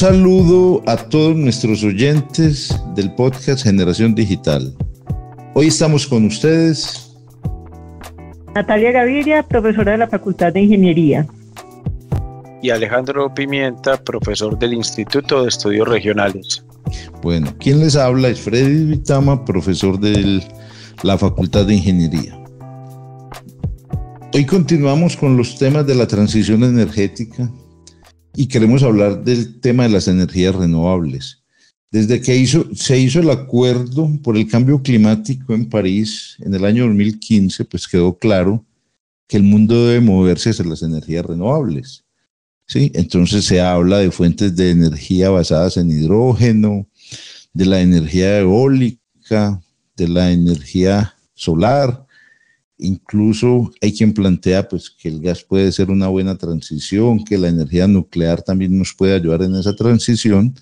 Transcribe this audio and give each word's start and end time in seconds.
Saludo 0.00 0.82
a 0.86 0.96
todos 0.96 1.36
nuestros 1.36 1.84
oyentes 1.84 2.74
del 2.94 3.14
podcast 3.16 3.62
Generación 3.62 4.14
Digital. 4.14 4.74
Hoy 5.52 5.66
estamos 5.66 6.06
con 6.06 6.24
ustedes. 6.24 7.14
Natalia 8.54 8.92
Gaviria, 8.92 9.42
profesora 9.42 9.92
de 9.92 9.98
la 9.98 10.08
Facultad 10.08 10.54
de 10.54 10.62
Ingeniería. 10.62 11.26
Y 12.62 12.70
Alejandro 12.70 13.34
Pimienta, 13.34 14.02
profesor 14.02 14.58
del 14.58 14.72
Instituto 14.72 15.42
de 15.42 15.50
Estudios 15.50 15.86
Regionales. 15.86 16.64
Bueno, 17.20 17.54
quien 17.60 17.80
les 17.80 17.94
habla 17.94 18.28
es 18.28 18.40
Freddy 18.40 18.86
Vitama, 18.86 19.44
profesor 19.44 20.00
de 20.00 20.42
la 21.02 21.18
Facultad 21.18 21.66
de 21.66 21.74
Ingeniería. 21.74 22.42
Hoy 24.32 24.46
continuamos 24.46 25.14
con 25.14 25.36
los 25.36 25.58
temas 25.58 25.86
de 25.86 25.94
la 25.94 26.06
transición 26.06 26.64
energética 26.64 27.50
y 28.34 28.46
queremos 28.46 28.82
hablar 28.82 29.24
del 29.24 29.60
tema 29.60 29.84
de 29.84 29.90
las 29.90 30.08
energías 30.08 30.54
renovables. 30.54 31.38
Desde 31.90 32.20
que 32.20 32.46
se 32.74 32.98
hizo 32.98 33.20
el 33.20 33.30
acuerdo 33.30 34.08
por 34.22 34.36
el 34.36 34.46
cambio 34.46 34.80
climático 34.80 35.54
en 35.54 35.68
París 35.68 36.36
en 36.38 36.54
el 36.54 36.64
año 36.64 36.86
2015, 36.86 37.64
pues 37.64 37.88
quedó 37.88 38.16
claro 38.16 38.64
que 39.26 39.36
el 39.36 39.42
mundo 39.42 39.86
debe 39.86 40.00
moverse 40.00 40.50
hacia 40.50 40.64
las 40.64 40.82
energías 40.82 41.26
renovables. 41.26 42.04
¿sí? 42.66 42.92
Entonces 42.94 43.44
se 43.44 43.60
habla 43.60 43.98
de 43.98 44.12
fuentes 44.12 44.54
de 44.54 44.70
energía 44.70 45.30
basadas 45.30 45.76
en 45.76 45.90
hidrógeno, 45.90 46.86
de 47.52 47.66
la 47.66 47.80
energía 47.80 48.38
eólica, 48.38 49.60
de 49.96 50.08
la 50.08 50.30
energía 50.30 51.14
solar, 51.34 52.06
Incluso 52.82 53.70
hay 53.82 53.92
quien 53.92 54.14
plantea 54.14 54.66
pues, 54.66 54.88
que 54.88 55.08
el 55.08 55.20
gas 55.20 55.44
puede 55.44 55.70
ser 55.70 55.90
una 55.90 56.08
buena 56.08 56.36
transición, 56.36 57.22
que 57.24 57.36
la 57.36 57.48
energía 57.48 57.86
nuclear 57.86 58.42
también 58.42 58.78
nos 58.78 58.94
puede 58.94 59.14
ayudar 59.14 59.42
en 59.42 59.54
esa 59.54 59.76
transición, 59.76 60.54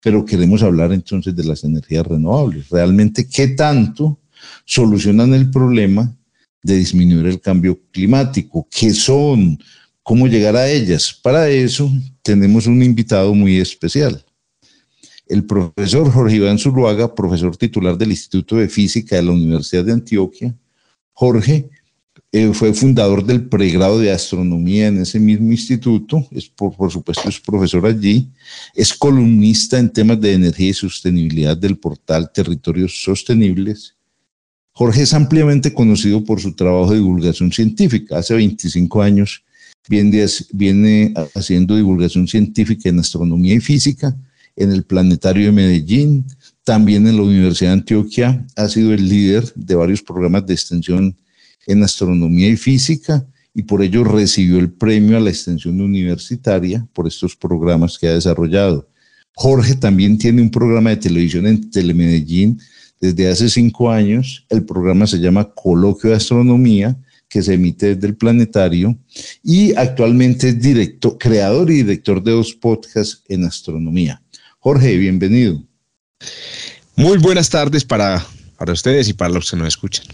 pero 0.00 0.24
queremos 0.24 0.62
hablar 0.62 0.92
entonces 0.92 1.34
de 1.34 1.44
las 1.44 1.64
energías 1.64 2.06
renovables. 2.06 2.68
Realmente, 2.68 3.26
¿qué 3.26 3.48
tanto 3.48 4.18
solucionan 4.66 5.32
el 5.32 5.50
problema 5.50 6.14
de 6.62 6.76
disminuir 6.76 7.26
el 7.26 7.40
cambio 7.40 7.80
climático? 7.90 8.68
¿Qué 8.70 8.92
son? 8.92 9.58
¿Cómo 10.02 10.26
llegar 10.26 10.56
a 10.56 10.68
ellas? 10.68 11.18
Para 11.22 11.48
eso 11.48 11.90
tenemos 12.22 12.66
un 12.66 12.82
invitado 12.82 13.34
muy 13.34 13.58
especial. 13.58 14.22
El 15.26 15.44
profesor 15.44 16.10
Jorge 16.10 16.36
Iván 16.36 16.58
Zuluaga, 16.58 17.14
profesor 17.14 17.56
titular 17.56 17.96
del 17.96 18.10
Instituto 18.10 18.56
de 18.56 18.68
Física 18.68 19.16
de 19.16 19.22
la 19.22 19.32
Universidad 19.32 19.84
de 19.84 19.92
Antioquia, 19.92 20.54
Jorge 21.12 21.70
eh, 22.34 22.52
fue 22.54 22.72
fundador 22.72 23.26
del 23.26 23.46
pregrado 23.46 23.98
de 23.98 24.10
astronomía 24.10 24.86
en 24.86 25.02
ese 25.02 25.20
mismo 25.20 25.52
instituto, 25.52 26.26
es 26.30 26.48
por, 26.48 26.90
supuesto 26.90 27.28
es 27.28 27.38
profesor 27.38 27.84
allí, 27.84 28.30
es 28.74 28.94
columnista 28.94 29.78
en 29.78 29.92
temas 29.92 30.18
de 30.18 30.32
energía 30.32 30.70
y 30.70 30.74
sostenibilidad 30.74 31.56
del 31.56 31.76
portal 31.76 32.32
Territorios 32.32 33.02
Sostenibles. 33.02 33.96
Jorge 34.72 35.02
es 35.02 35.12
ampliamente 35.12 35.74
conocido 35.74 36.24
por 36.24 36.40
su 36.40 36.54
trabajo 36.54 36.92
de 36.92 37.00
divulgación 37.00 37.52
científica. 37.52 38.16
Hace 38.16 38.32
25 38.32 39.02
años 39.02 39.44
viene, 39.86 40.24
viene 40.52 41.12
haciendo 41.34 41.76
divulgación 41.76 42.26
científica 42.26 42.88
en 42.88 43.00
astronomía 43.00 43.54
y 43.54 43.60
física 43.60 44.16
en 44.56 44.72
el 44.72 44.84
Planetario 44.84 45.46
de 45.46 45.52
Medellín, 45.52 46.24
también 46.64 47.06
en 47.06 47.16
la 47.16 47.22
Universidad 47.22 47.70
de 47.70 47.80
Antioquia 47.80 48.46
ha 48.56 48.68
sido 48.68 48.92
el 48.92 49.08
líder 49.08 49.52
de 49.54 49.74
varios 49.74 50.02
programas 50.02 50.46
de 50.46 50.54
extensión 50.54 51.16
en 51.66 51.82
astronomía 51.82 52.48
y 52.48 52.56
física 52.56 53.26
y 53.54 53.62
por 53.62 53.82
ello 53.82 54.04
recibió 54.04 54.58
el 54.58 54.72
premio 54.72 55.16
a 55.16 55.20
la 55.20 55.30
extensión 55.30 55.80
universitaria 55.80 56.86
por 56.92 57.06
estos 57.06 57.36
programas 57.36 57.98
que 57.98 58.08
ha 58.08 58.14
desarrollado. 58.14 58.88
Jorge 59.34 59.74
también 59.74 60.18
tiene 60.18 60.42
un 60.42 60.50
programa 60.50 60.90
de 60.90 60.96
televisión 60.96 61.46
en 61.46 61.70
Telemedellín 61.70 62.60
desde 63.00 63.28
hace 63.28 63.48
cinco 63.48 63.90
años. 63.90 64.46
El 64.48 64.64
programa 64.64 65.06
se 65.06 65.18
llama 65.18 65.52
Coloquio 65.52 66.10
de 66.10 66.16
Astronomía, 66.16 66.96
que 67.28 67.42
se 67.42 67.54
emite 67.54 67.94
desde 67.94 68.08
el 68.08 68.16
planetario, 68.16 68.96
y 69.42 69.74
actualmente 69.74 70.50
es 70.50 70.60
director, 70.60 71.16
creador 71.18 71.70
y 71.70 71.76
director 71.76 72.22
de 72.22 72.32
dos 72.32 72.52
podcasts 72.52 73.22
en 73.28 73.44
astronomía. 73.44 74.22
Jorge, 74.58 74.96
bienvenido. 74.98 75.64
Muy 76.96 77.18
buenas 77.18 77.50
tardes 77.50 77.84
para, 77.84 78.24
para 78.58 78.72
ustedes 78.72 79.08
y 79.08 79.12
para 79.12 79.30
los 79.30 79.50
que 79.50 79.56
nos 79.56 79.68
escuchan. 79.68 80.06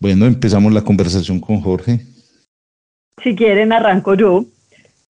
Bueno, 0.00 0.26
empezamos 0.26 0.72
la 0.72 0.82
conversación 0.82 1.40
con 1.40 1.60
Jorge. 1.60 2.00
Si 3.22 3.34
quieren, 3.34 3.72
arranco 3.72 4.14
yo. 4.14 4.44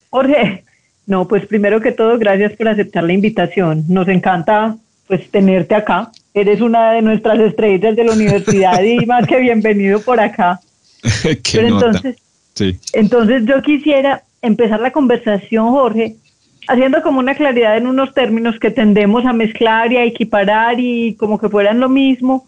Jorge, 0.08 0.64
no, 1.06 1.28
pues 1.28 1.46
primero 1.46 1.80
que 1.80 1.92
todo, 1.92 2.18
gracias 2.18 2.54
por 2.54 2.68
aceptar 2.68 3.04
la 3.04 3.12
invitación. 3.12 3.84
Nos 3.88 4.08
encanta 4.08 4.76
pues 5.06 5.30
tenerte 5.30 5.74
acá. 5.74 6.10
Eres 6.34 6.60
una 6.60 6.92
de 6.92 7.02
nuestras 7.02 7.38
estrellas 7.40 7.96
de 7.96 8.04
la 8.04 8.12
universidad 8.12 8.82
y 8.82 9.04
más 9.06 9.26
que 9.26 9.38
bienvenido 9.40 10.00
por 10.00 10.20
acá. 10.20 10.60
Pero 11.52 11.68
entonces, 11.68 12.16
sí. 12.54 12.78
entonces 12.92 13.44
yo 13.46 13.60
quisiera 13.62 14.22
empezar 14.42 14.80
la 14.80 14.90
conversación, 14.90 15.70
Jorge, 15.70 16.16
haciendo 16.66 17.02
como 17.02 17.20
una 17.20 17.34
claridad 17.34 17.76
en 17.76 17.86
unos 17.86 18.12
términos 18.12 18.58
que 18.58 18.70
tendemos 18.70 19.24
a 19.24 19.32
mezclar 19.32 19.92
y 19.92 19.96
a 19.96 20.04
equiparar 20.04 20.80
y 20.80 21.14
como 21.14 21.38
que 21.38 21.48
fueran 21.48 21.80
lo 21.80 21.88
mismo 21.88 22.46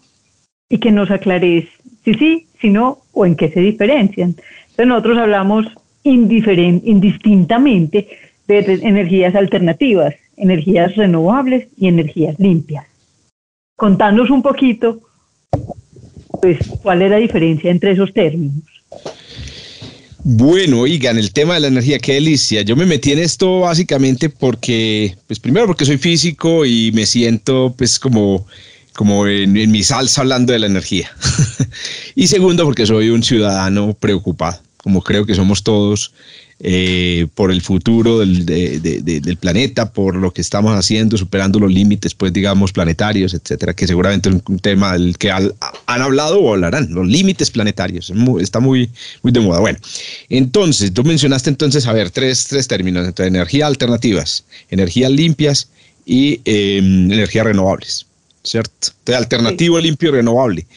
y 0.69 0.79
que 0.79 0.91
nos 0.91 1.11
aclares 1.11 1.67
si 2.03 2.13
sí, 2.15 2.47
si 2.59 2.69
no 2.69 2.99
o 3.13 3.25
en 3.25 3.35
qué 3.35 3.49
se 3.49 3.59
diferencian. 3.59 4.35
Entonces 4.61 4.87
nosotros 4.87 5.17
hablamos 5.17 5.67
indistintamente 6.03 8.07
de 8.47 8.79
energías 8.83 9.35
alternativas, 9.35 10.15
energías 10.35 10.95
renovables 10.95 11.67
y 11.77 11.87
energías 11.87 12.39
limpias. 12.39 12.85
Contanos 13.75 14.29
un 14.29 14.41
poquito, 14.41 15.01
pues, 16.41 16.57
cuál 16.81 17.01
es 17.01 17.11
la 17.11 17.17
diferencia 17.17 17.71
entre 17.71 17.91
esos 17.91 18.13
términos. 18.13 18.80
Bueno, 20.23 20.81
oigan, 20.81 21.17
el 21.17 21.31
tema 21.31 21.55
de 21.55 21.61
la 21.61 21.67
energía, 21.67 21.97
qué 21.97 22.13
delicia. 22.13 22.61
Yo 22.61 22.75
me 22.75 22.85
metí 22.85 23.11
en 23.11 23.19
esto 23.19 23.61
básicamente 23.61 24.29
porque, 24.29 25.15
pues 25.25 25.39
primero 25.39 25.65
porque 25.65 25.85
soy 25.85 25.97
físico 25.97 26.63
y 26.65 26.91
me 26.91 27.07
siento 27.07 27.73
pues 27.75 27.97
como, 27.97 28.45
como 28.93 29.25
en, 29.25 29.57
en 29.57 29.71
mi 29.71 29.83
salsa 29.83 30.21
hablando 30.21 30.53
de 30.53 30.59
la 30.59 30.67
energía. 30.67 31.11
y 32.15 32.27
segundo 32.27 32.65
porque 32.65 32.85
soy 32.85 33.09
un 33.09 33.23
ciudadano 33.23 33.95
preocupado, 33.99 34.61
como 34.83 35.01
creo 35.01 35.25
que 35.25 35.35
somos 35.35 35.63
todos 35.63 36.11
eh, 36.63 37.27
por 37.33 37.51
el 37.51 37.61
futuro 37.61 38.19
del, 38.19 38.45
del, 38.45 39.37
planeta, 39.37 39.91
por 39.91 40.15
lo 40.15 40.31
que 40.31 40.41
estamos 40.41 40.75
haciendo, 40.77 41.17
superando 41.17 41.59
los 41.59 41.71
límites, 41.71 42.13
pues 42.13 42.31
digamos, 42.33 42.71
planetarios, 42.71 43.33
etcétera, 43.33 43.73
que 43.73 43.87
seguramente 43.87 44.29
es 44.29 44.35
un 44.47 44.59
tema 44.59 44.93
del 44.93 45.17
que 45.17 45.31
han 45.31 45.51
hablado 45.87 46.39
o 46.39 46.53
hablarán, 46.53 46.93
los 46.93 47.07
límites 47.07 47.49
planetarios, 47.49 48.13
está 48.39 48.59
muy, 48.59 48.91
muy 49.23 49.31
de 49.31 49.39
moda. 49.39 49.59
Bueno, 49.59 49.79
entonces, 50.29 50.93
tú 50.93 51.03
mencionaste 51.03 51.49
entonces, 51.49 51.87
a 51.87 51.93
ver, 51.93 52.11
tres, 52.11 52.45
tres 52.47 52.67
términos, 52.67 53.07
entre 53.07 53.25
energías 53.25 53.67
alternativas, 53.67 54.45
energías 54.69 55.11
limpias 55.11 55.69
y 56.05 56.41
em, 56.45 57.11
energías 57.11 57.45
renovables, 57.45 58.05
¿cierto? 58.43 58.89
De 59.05 59.15
alternativo, 59.15 59.79
limpio 59.79 60.09
y 60.09 60.11
renovable. 60.11 60.67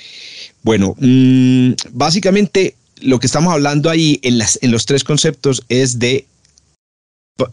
Bueno, 0.63 0.97
mm, 0.99 1.73
básicamente 1.93 2.75
lo 3.01 3.19
que 3.19 3.27
estamos 3.27 3.53
hablando 3.53 3.91
ahí 3.91 4.21
en, 4.23 4.39
las, 4.39 4.59
en 4.63 4.71
los 4.71 4.87
tres 4.87 5.05
conceptos 5.05 5.63
es 5.69 5.99
de 5.99 6.27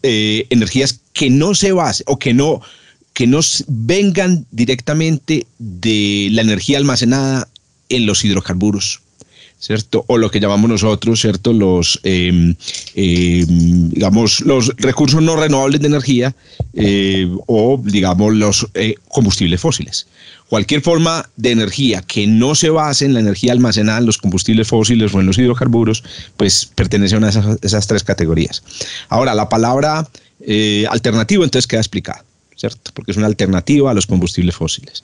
eh, 0.03 0.45
energías 0.49 0.99
que 1.13 1.29
no 1.29 1.55
se 1.55 1.71
basen 1.71 2.05
o 2.07 2.19
que 2.19 2.33
no, 2.33 2.61
que 3.13 3.27
no 3.27 3.39
vengan 3.67 4.45
directamente 4.51 5.47
de 5.57 6.29
la 6.31 6.41
energía 6.41 6.77
almacenada 6.77 7.47
en 7.89 8.05
los 8.05 8.23
hidrocarburos. 8.23 9.01
¿Cierto? 9.61 10.03
O 10.07 10.17
lo 10.17 10.31
que 10.31 10.39
llamamos 10.39 10.69
nosotros, 10.69 11.21
¿cierto? 11.21 11.53
Los, 11.53 11.99
em, 12.03 12.55
em, 12.95 13.89
digamos, 13.89 14.41
los 14.41 14.75
recursos 14.77 15.21
no 15.21 15.35
renovables 15.35 15.79
de 15.79 15.87
energía 15.87 16.35
eh, 16.73 17.29
o, 17.45 17.79
digamos, 17.81 18.33
los 18.33 18.67
eh, 18.73 18.95
combustibles 19.07 19.61
fósiles. 19.61 20.07
Cualquier 20.49 20.81
forma 20.81 21.29
de 21.37 21.51
energía 21.51 22.01
que 22.01 22.25
no 22.25 22.55
se 22.55 22.71
base 22.71 23.05
en 23.05 23.13
la 23.13 23.19
energía 23.19 23.51
almacenada 23.51 23.99
en 23.99 24.07
los 24.07 24.17
combustibles 24.17 24.67
fósiles 24.67 25.13
o 25.13 25.19
en 25.19 25.27
los 25.27 25.37
hidrocarburos, 25.37 26.03
pues 26.35 26.65
pertenece 26.65 27.15
a 27.15 27.19
una 27.19 27.29
de 27.29 27.57
esas, 27.61 27.87
tres 27.87 28.03
categorías. 28.03 28.63
Ahora, 29.09 29.35
la 29.35 29.47
palabra 29.47 30.09
eh, 30.41 30.85
alternativo 30.89 31.43
entonces 31.43 31.67
queda 31.67 31.81
explicada, 31.81 32.25
¿cierto? 32.55 32.91
Porque 32.95 33.11
es 33.11 33.17
una 33.17 33.27
alternativa 33.27 33.91
a 33.91 33.93
los 33.93 34.07
combustibles 34.07 34.55
fósiles. 34.55 35.03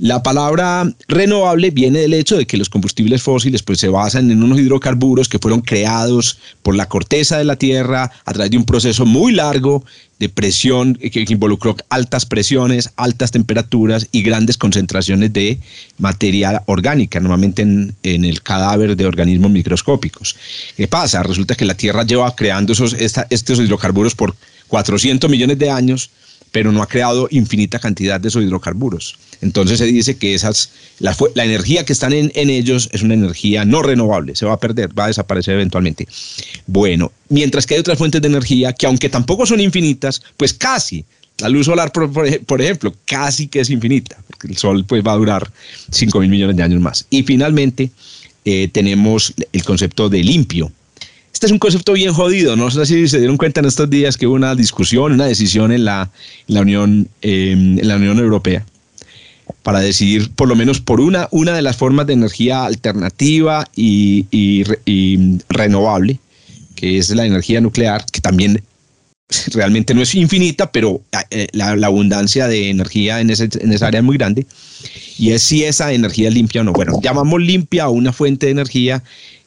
La 0.00 0.22
palabra 0.22 0.90
renovable 1.08 1.70
viene 1.70 1.98
del 1.98 2.14
hecho 2.14 2.38
de 2.38 2.46
que 2.46 2.56
los 2.56 2.70
combustibles 2.70 3.22
fósiles 3.22 3.62
pues, 3.62 3.80
se 3.80 3.88
basan 3.88 4.30
en 4.30 4.42
unos 4.42 4.58
hidrocarburos 4.58 5.28
que 5.28 5.38
fueron 5.38 5.60
creados 5.60 6.38
por 6.62 6.74
la 6.74 6.88
corteza 6.88 7.36
de 7.36 7.44
la 7.44 7.56
Tierra 7.56 8.10
a 8.24 8.32
través 8.32 8.50
de 8.50 8.56
un 8.56 8.64
proceso 8.64 9.04
muy 9.04 9.34
largo 9.34 9.84
de 10.18 10.30
presión 10.30 10.94
que 10.94 11.26
involucró 11.28 11.76
altas 11.90 12.24
presiones, 12.24 12.90
altas 12.96 13.30
temperaturas 13.30 14.08
y 14.10 14.22
grandes 14.22 14.56
concentraciones 14.56 15.34
de 15.34 15.58
materia 15.98 16.62
orgánica, 16.64 17.20
normalmente 17.20 17.60
en, 17.60 17.94
el 18.02 18.40
cadáver 18.40 18.96
de 18.96 19.04
organismos 19.04 19.50
microscópicos. 19.50 20.34
¿Qué 20.78 20.88
pasa? 20.88 21.22
Resulta 21.22 21.54
que 21.54 21.66
la 21.66 21.74
Tierra 21.74 22.04
lleva 22.04 22.34
creando 22.34 22.72
esos, 22.72 22.94
estos 22.94 23.58
hidrocarburos 23.58 24.14
por 24.14 24.34
400 24.68 25.30
millones 25.30 25.58
de 25.58 25.68
años, 25.68 26.08
pero 26.52 26.72
no 26.72 26.82
ha 26.82 26.86
creado 26.86 27.28
infinita 27.30 27.78
cantidad 27.78 28.18
de 28.18 28.28
esos 28.28 28.42
hidrocarburos. 28.42 29.18
Entonces 29.42 29.78
se 29.78 29.86
dice 29.86 30.16
que 30.16 30.34
esas, 30.34 30.70
la, 30.98 31.14
energía 31.36 31.84
que 31.84 31.92
están 31.92 32.12
en, 32.12 32.30
ellos 32.34 32.88
es 32.92 33.02
una 33.02 33.14
energía 33.14 33.64
no 33.64 33.82
renovable, 33.82 34.36
se 34.36 34.44
va 34.46 34.54
a 34.54 34.60
perder, 34.60 34.96
va 34.98 35.04
a 35.04 35.08
desaparecer 35.08 35.54
eventualmente. 35.54 36.06
Bueno, 36.66 37.12
mientras 37.28 37.66
que 37.66 37.74
hay 37.74 37.80
otras 37.80 37.98
fuentes 37.98 38.20
de 38.20 38.28
energía 38.28 38.72
que 38.72 38.86
aunque 38.86 39.08
tampoco 39.08 39.46
son 39.46 39.60
infinitas, 39.60 40.22
pues 40.36 40.52
casi. 40.52 41.04
La 41.38 41.48
luz 41.48 41.66
solar, 41.66 41.90
por, 41.90 42.60
ejemplo, 42.60 42.94
casi 43.06 43.48
que 43.48 43.60
es 43.60 43.70
infinita, 43.70 44.18
porque 44.26 44.48
el 44.48 44.58
sol 44.58 44.84
pues 44.84 45.02
va 45.02 45.12
a 45.12 45.16
durar 45.16 45.50
5 45.90 46.20
mil 46.20 46.28
millones 46.28 46.54
de 46.54 46.62
años 46.62 46.82
más. 46.82 47.06
Y 47.08 47.22
finalmente 47.22 47.90
eh, 48.44 48.68
tenemos 48.70 49.32
el 49.50 49.64
concepto 49.64 50.10
de 50.10 50.22
limpio, 50.22 50.70
este 51.32 51.46
es 51.46 51.52
un 51.52 51.58
concepto 51.58 51.94
bien 51.94 52.12
jodido. 52.12 52.54
No 52.54 52.70
sé 52.70 52.84
si 52.84 53.08
se 53.08 53.18
dieron 53.18 53.38
cuenta 53.38 53.60
en 53.60 53.66
estos 53.66 53.88
días 53.88 54.18
que 54.18 54.26
hubo 54.26 54.34
una 54.34 54.54
discusión, 54.54 55.12
una 55.12 55.24
decisión 55.24 55.72
en 55.72 55.86
la, 55.86 56.10
la 56.48 56.60
Unión, 56.60 57.08
em, 57.22 57.78
en 57.78 57.88
la 57.88 57.96
Unión 57.96 58.18
Europea 58.18 58.66
para 59.62 59.80
decidir 59.80 60.30
por 60.30 60.48
lo 60.48 60.56
menos 60.56 60.80
por 60.80 61.00
una, 61.00 61.28
una 61.30 61.52
de 61.52 61.62
las 61.62 61.76
formas 61.76 62.06
de 62.06 62.14
energía 62.14 62.64
alternativa 62.64 63.68
y, 63.74 64.64
renovable, 65.48 66.18
que 66.74 66.98
es 66.98 67.10
la 67.10 67.26
energía 67.26 67.60
nuclear, 67.60 68.04
que 68.10 68.20
también 68.20 68.62
realmente 69.52 69.94
no 69.94 70.02
es 70.02 70.14
infinita, 70.14 70.72
pero 70.72 71.02
eh, 71.30 71.46
la, 71.52 71.70
abundancia 71.86 72.48
de 72.48 72.70
energía 72.70 73.20
en, 73.20 73.30
ese, 73.30 73.48
en, 73.60 73.72
esa 73.72 73.88
área 73.88 74.00
es 74.00 74.04
muy 74.04 74.16
grande. 74.16 74.46
Y 75.18 75.30
es 75.30 75.42
si 75.42 75.64
esa 75.64 75.92
energía 75.92 76.30
limpia 76.30 76.62
o 76.62 76.64
no. 76.64 76.72
Bueno, 76.72 76.98
llamamos 77.02 77.40
limpia 77.40 77.84
a 77.84 77.88
una 77.90 78.12
fuente 78.12 78.46
de 78.46 78.52
energía 78.52 79.02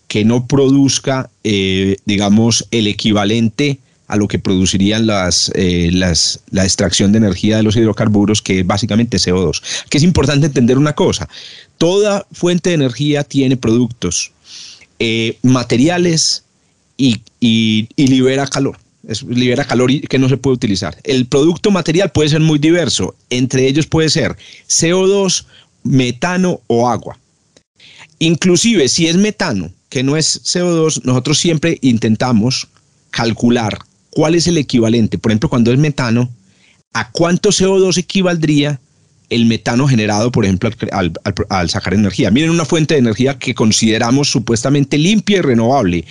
que 0.07 0.23
no 0.23 0.45
produzca, 0.45 1.29
eh, 1.43 1.97
digamos, 2.05 2.67
el 2.71 2.87
equivalente 2.87 3.79
a 4.13 4.15
lo 4.15 4.27
que 4.27 4.37
producirían 4.37 5.07
las, 5.07 5.51
eh, 5.55 5.89
las, 5.91 6.41
la 6.51 6.63
extracción 6.63 7.11
de 7.11 7.17
energía 7.17 7.57
de 7.57 7.63
los 7.63 7.75
hidrocarburos, 7.75 8.43
que 8.43 8.59
es 8.59 8.67
básicamente 8.67 9.17
CO2. 9.17 9.63
Que 9.89 9.97
es 9.97 10.03
importante 10.03 10.45
entender 10.45 10.77
una 10.77 10.93
cosa, 10.93 11.27
toda 11.79 12.27
fuente 12.31 12.69
de 12.69 12.75
energía 12.75 13.23
tiene 13.23 13.57
productos, 13.57 14.31
eh, 14.99 15.39
materiales 15.41 16.43
y, 16.95 17.21
y, 17.39 17.87
libera 17.97 18.45
calor. 18.45 18.77
libera 19.27 19.65
calor 19.65 19.89
que 20.07 20.19
no 20.19 20.29
se 20.29 20.37
puede 20.37 20.53
utilizar. 20.53 20.95
El 21.03 21.25
producto 21.25 21.71
material 21.71 22.11
puede 22.11 22.29
ser 22.29 22.39
muy 22.39 22.59
diverso, 22.59 23.15
entre 23.31 23.67
ellos 23.67 23.87
puede 23.87 24.09
ser 24.09 24.37
CO2, 24.67 25.45
metano 25.83 26.61
o 26.67 26.87
agua. 26.87 27.17
Inclusive 28.19 28.87
si 28.89 29.07
es 29.07 29.17
metano, 29.17 29.71
que 29.89 30.03
no 30.03 30.15
es 30.17 30.43
CO2, 30.43 31.01
nosotros 31.03 31.39
siempre 31.39 31.79
intentamos 31.81 32.67
calcular 33.09 33.79
cuál 34.13 34.35
es 34.35 34.47
el 34.47 34.57
equivalente. 34.57 35.17
Por 35.17 35.31
ejemplo, 35.31 35.49
cuando 35.49 35.71
es 35.71 35.79
metano, 35.79 36.29
¿a 36.93 37.09
cuánto 37.09 37.49
CO2 37.49 37.97
equivaldría 37.97 38.79
el 39.29 39.45
metano 39.45 39.87
generado, 39.87 40.31
por 40.31 40.45
ejemplo, 40.45 40.69
al, 40.91 41.69
sacar 41.69 41.95
energía? 41.95 42.29
Miren 42.29 42.51
una 42.51 42.65
fuente 42.65 42.93
de 42.93 42.99
energía 42.99 43.39
que 43.39 43.55
consideramos 43.55 44.29
supuestamente 44.29 44.97
limpia 44.97 45.39
y 45.39 45.41
renovable, 45.41 46.05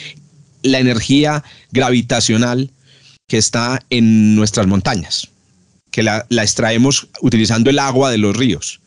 la 0.62 0.81
energía 0.81 1.44
gravitacional 1.70 2.70
que 3.28 3.38
está 3.38 3.81
en 3.90 4.34
nuestras 4.34 4.66
montañas, 4.66 5.28
que 5.90 6.02
la, 6.02 6.26
extraemos 6.31 7.08
utilizando 7.20 7.70
el 7.70 7.78
agua 7.78 8.10
de 8.10 8.19
los 8.19 8.37
ríos. 8.37 8.81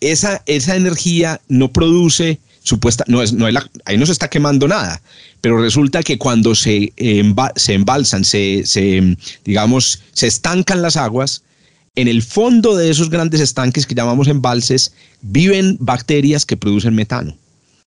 Esa, 0.00 0.42
esa 0.46 0.76
energía 0.76 1.40
no 1.48 1.72
produce 1.72 2.40
supuesta, 2.62 3.04
no 3.06 3.22
es, 3.22 3.32
no 3.32 3.46
es 3.46 3.54
ahí 3.84 3.96
no 3.96 4.06
se 4.06 4.12
está 4.12 4.28
quemando 4.28 4.66
nada, 4.66 5.00
pero 5.40 5.60
resulta 5.60 6.02
que 6.02 6.18
cuando 6.18 6.54
se, 6.54 6.92
embalsan, 6.96 8.24
se, 8.24 8.66
se, 8.66 9.16
digamos, 9.44 10.02
se 10.12 10.26
estancan 10.26 10.82
las 10.82 10.96
aguas, 10.96 11.42
en 11.96 12.08
el 12.08 12.22
fondo 12.22 12.76
de 12.76 12.90
esos 12.90 13.10
grandes 13.10 13.40
estanques 13.40 13.86
que 13.86 13.94
llamamos 13.94 14.28
embalses 14.28 14.92
viven 15.22 15.76
bacterias 15.80 16.46
que 16.46 16.56
producen 16.56 16.94
metano. 16.94 17.36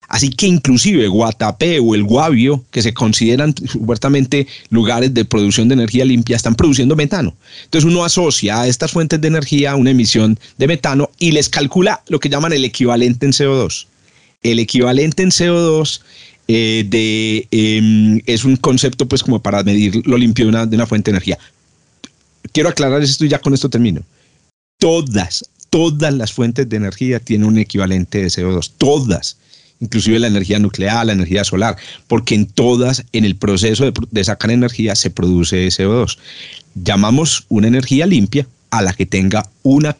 Así 0.09 0.29
que 0.29 0.45
inclusive 0.45 1.07
Guatapé 1.07 1.79
o 1.79 1.95
el 1.95 2.03
Guavio, 2.03 2.63
que 2.71 2.81
se 2.81 2.93
consideran 2.93 3.55
supuestamente 3.67 4.47
lugares 4.69 5.13
de 5.13 5.25
producción 5.25 5.69
de 5.69 5.75
energía 5.75 6.05
limpia, 6.05 6.35
están 6.35 6.55
produciendo 6.55 6.95
metano. 6.95 7.35
Entonces 7.63 7.89
uno 7.89 8.03
asocia 8.03 8.61
a 8.61 8.67
estas 8.67 8.91
fuentes 8.91 9.21
de 9.21 9.29
energía 9.29 9.75
una 9.75 9.91
emisión 9.91 10.37
de 10.57 10.67
metano 10.67 11.09
y 11.17 11.31
les 11.31 11.49
calcula 11.49 12.03
lo 12.09 12.19
que 12.19 12.29
llaman 12.29 12.53
el 12.53 12.65
equivalente 12.65 13.25
en 13.25 13.31
CO2 13.31 13.87
el 14.43 14.59
equivalente 14.59 15.23
en 15.23 15.29
CO2 15.29 16.01
eh, 16.47 17.47
em, 17.51 18.21
es 18.25 18.43
un 18.43 18.57
concepto 18.57 19.07
pues 19.07 19.23
como 19.23 19.41
para 19.41 19.63
medir 19.63 20.05
lo 20.05 20.17
limpio 20.17 20.45
de 20.45 20.75
una, 20.75 20.85
fuente 20.85 21.11
de 21.11 21.15
energía. 21.15 21.39
Quiero 22.51 22.69
aclarar 22.69 23.01
esto 23.01 23.25
y 23.25 23.29
ya 23.29 23.39
con 23.39 23.53
esto 23.53 23.69
termino. 23.69 24.01
Todas, 24.79 25.45
todas 25.69 26.13
las 26.13 26.33
fuentes 26.33 26.67
de 26.67 26.77
energía 26.77 27.19
tienen 27.19 27.47
un 27.47 27.57
equivalente 27.57 28.19
de 28.19 28.27
CO2, 28.27 28.71
todas, 28.77 29.37
inclusive 29.79 30.19
la 30.19 30.27
energía 30.27 30.59
nuclear, 30.59 31.05
la 31.05 31.13
energía 31.13 31.43
solar, 31.43 31.77
porque 32.07 32.35
en 32.35 32.45
todas, 32.47 33.05
en 33.13 33.23
el 33.23 33.35
proceso 33.35 33.91
de 34.11 34.23
sacar 34.23 34.51
energía 34.51 34.95
se 34.95 35.09
produce 35.09 35.67
CO2. 35.67 36.17
Llamamos 36.75 37.45
una 37.49 37.67
energía 37.67 38.05
limpia 38.05 38.47
a 38.71 38.81
la 38.81 38.93
que 38.93 39.05
tenga 39.05 39.49
una 39.61 39.95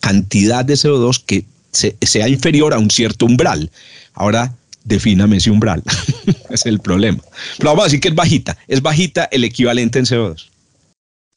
cantidad 0.00 0.64
de 0.64 0.74
CO2 0.74 1.22
que 1.24 1.44
sea 1.72 2.28
inferior 2.28 2.72
a 2.72 2.78
un 2.78 2.90
cierto 2.90 3.26
umbral. 3.26 3.70
Ahora, 4.14 4.54
defíname 4.84 5.36
ese 5.36 5.50
umbral. 5.50 5.82
es 6.50 6.66
el 6.66 6.80
problema. 6.80 7.18
Pero 7.58 7.70
vamos 7.70 7.84
a 7.84 7.86
decir 7.86 8.00
que 8.00 8.08
es 8.08 8.14
bajita. 8.14 8.56
Es 8.68 8.82
bajita 8.82 9.28
el 9.30 9.44
equivalente 9.44 9.98
en 9.98 10.04
CO2. 10.04 10.48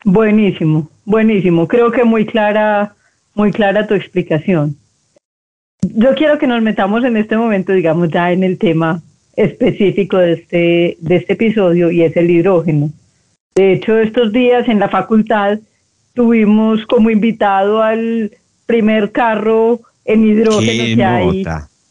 Buenísimo, 0.03 0.89
buenísimo. 1.03 1.68
Creo 1.68 1.92
que 1.92 2.03
muy 2.03 2.25
clara, 2.25 2.95
muy 3.33 3.51
clara 3.51 3.88
tu 3.88 3.95
explicación. 3.95 4.77
Yo 5.81 6.13
quiero 6.15 6.38
que 6.38 6.47
nos 6.47 6.62
metamos 6.62 7.03
en 7.03 7.18
este 7.18 7.38
momento, 7.38 7.74
digamos, 7.74 8.09
ya 8.09 8.31
en 8.31 8.44
el 8.44 8.57
tema 8.57 9.01
específico 9.36 10.18
de 10.18 10.33
este, 10.33 10.97
de 11.00 11.15
este 11.15 11.33
episodio 11.33 11.92
y 11.92 12.03
es 12.03 12.15
el 12.15 12.30
hidrógeno. 12.30 12.92
De 13.56 13.74
hecho, 13.74 13.97
estos 13.97 14.31
días 14.31 14.68
en 14.68 14.80
la 14.80 14.89
facultad 14.89 15.59
tuvimos 16.14 16.85
como 16.85 17.09
invitado 17.09 17.81
al 17.81 18.31
primer 18.66 19.11
carro 19.11 19.81
en 20.06 20.25
hidrógeno 20.25 20.95
que 20.95 21.04
hay. 21.04 21.44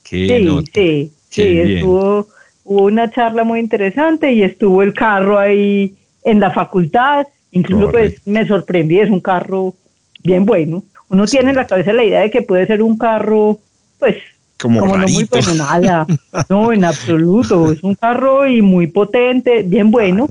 sí, 0.05 0.29
sí, 0.73 1.13
sí, 1.35 1.61
estuvo, 1.61 2.29
hubo 2.65 2.85
una 2.85 3.11
charla 3.11 3.45
muy 3.45 3.61
interesante 3.61 4.33
y 4.33 4.43
estuvo 4.43 4.83
el 4.83 4.95
carro 4.95 5.39
ahí 5.39 5.95
en 6.25 6.41
la 6.41 6.51
facultad, 6.51 7.27
incluso 7.51 7.91
pues 7.91 8.27
me 8.27 8.47
sorprendí, 8.47 9.01
es 9.01 9.11
un 9.11 9.21
carro 9.21 9.75
bien 10.23 10.45
bueno. 10.45 10.83
Uno 11.09 11.27
tiene 11.27 11.51
en 11.51 11.57
la 11.57 11.67
cabeza 11.67 11.93
la 11.93 12.05
idea 12.05 12.21
de 12.21 12.31
que 12.31 12.43
puede 12.43 12.67
ser 12.67 12.83
un 12.83 12.97
carro, 12.97 13.59
pues, 13.99 14.17
como, 14.59 14.81
no 14.87 15.07
muy 15.07 15.25
bueno, 15.25 15.55
nada, 15.55 16.07
no, 16.49 16.73
en 16.73 16.85
absoluto, 16.85 17.73
es 17.73 17.83
un 17.83 17.95
carro 17.95 18.47
y 18.47 18.63
muy 18.63 18.87
potente, 18.87 19.63
bien 19.63 19.91
bueno. 19.91 20.29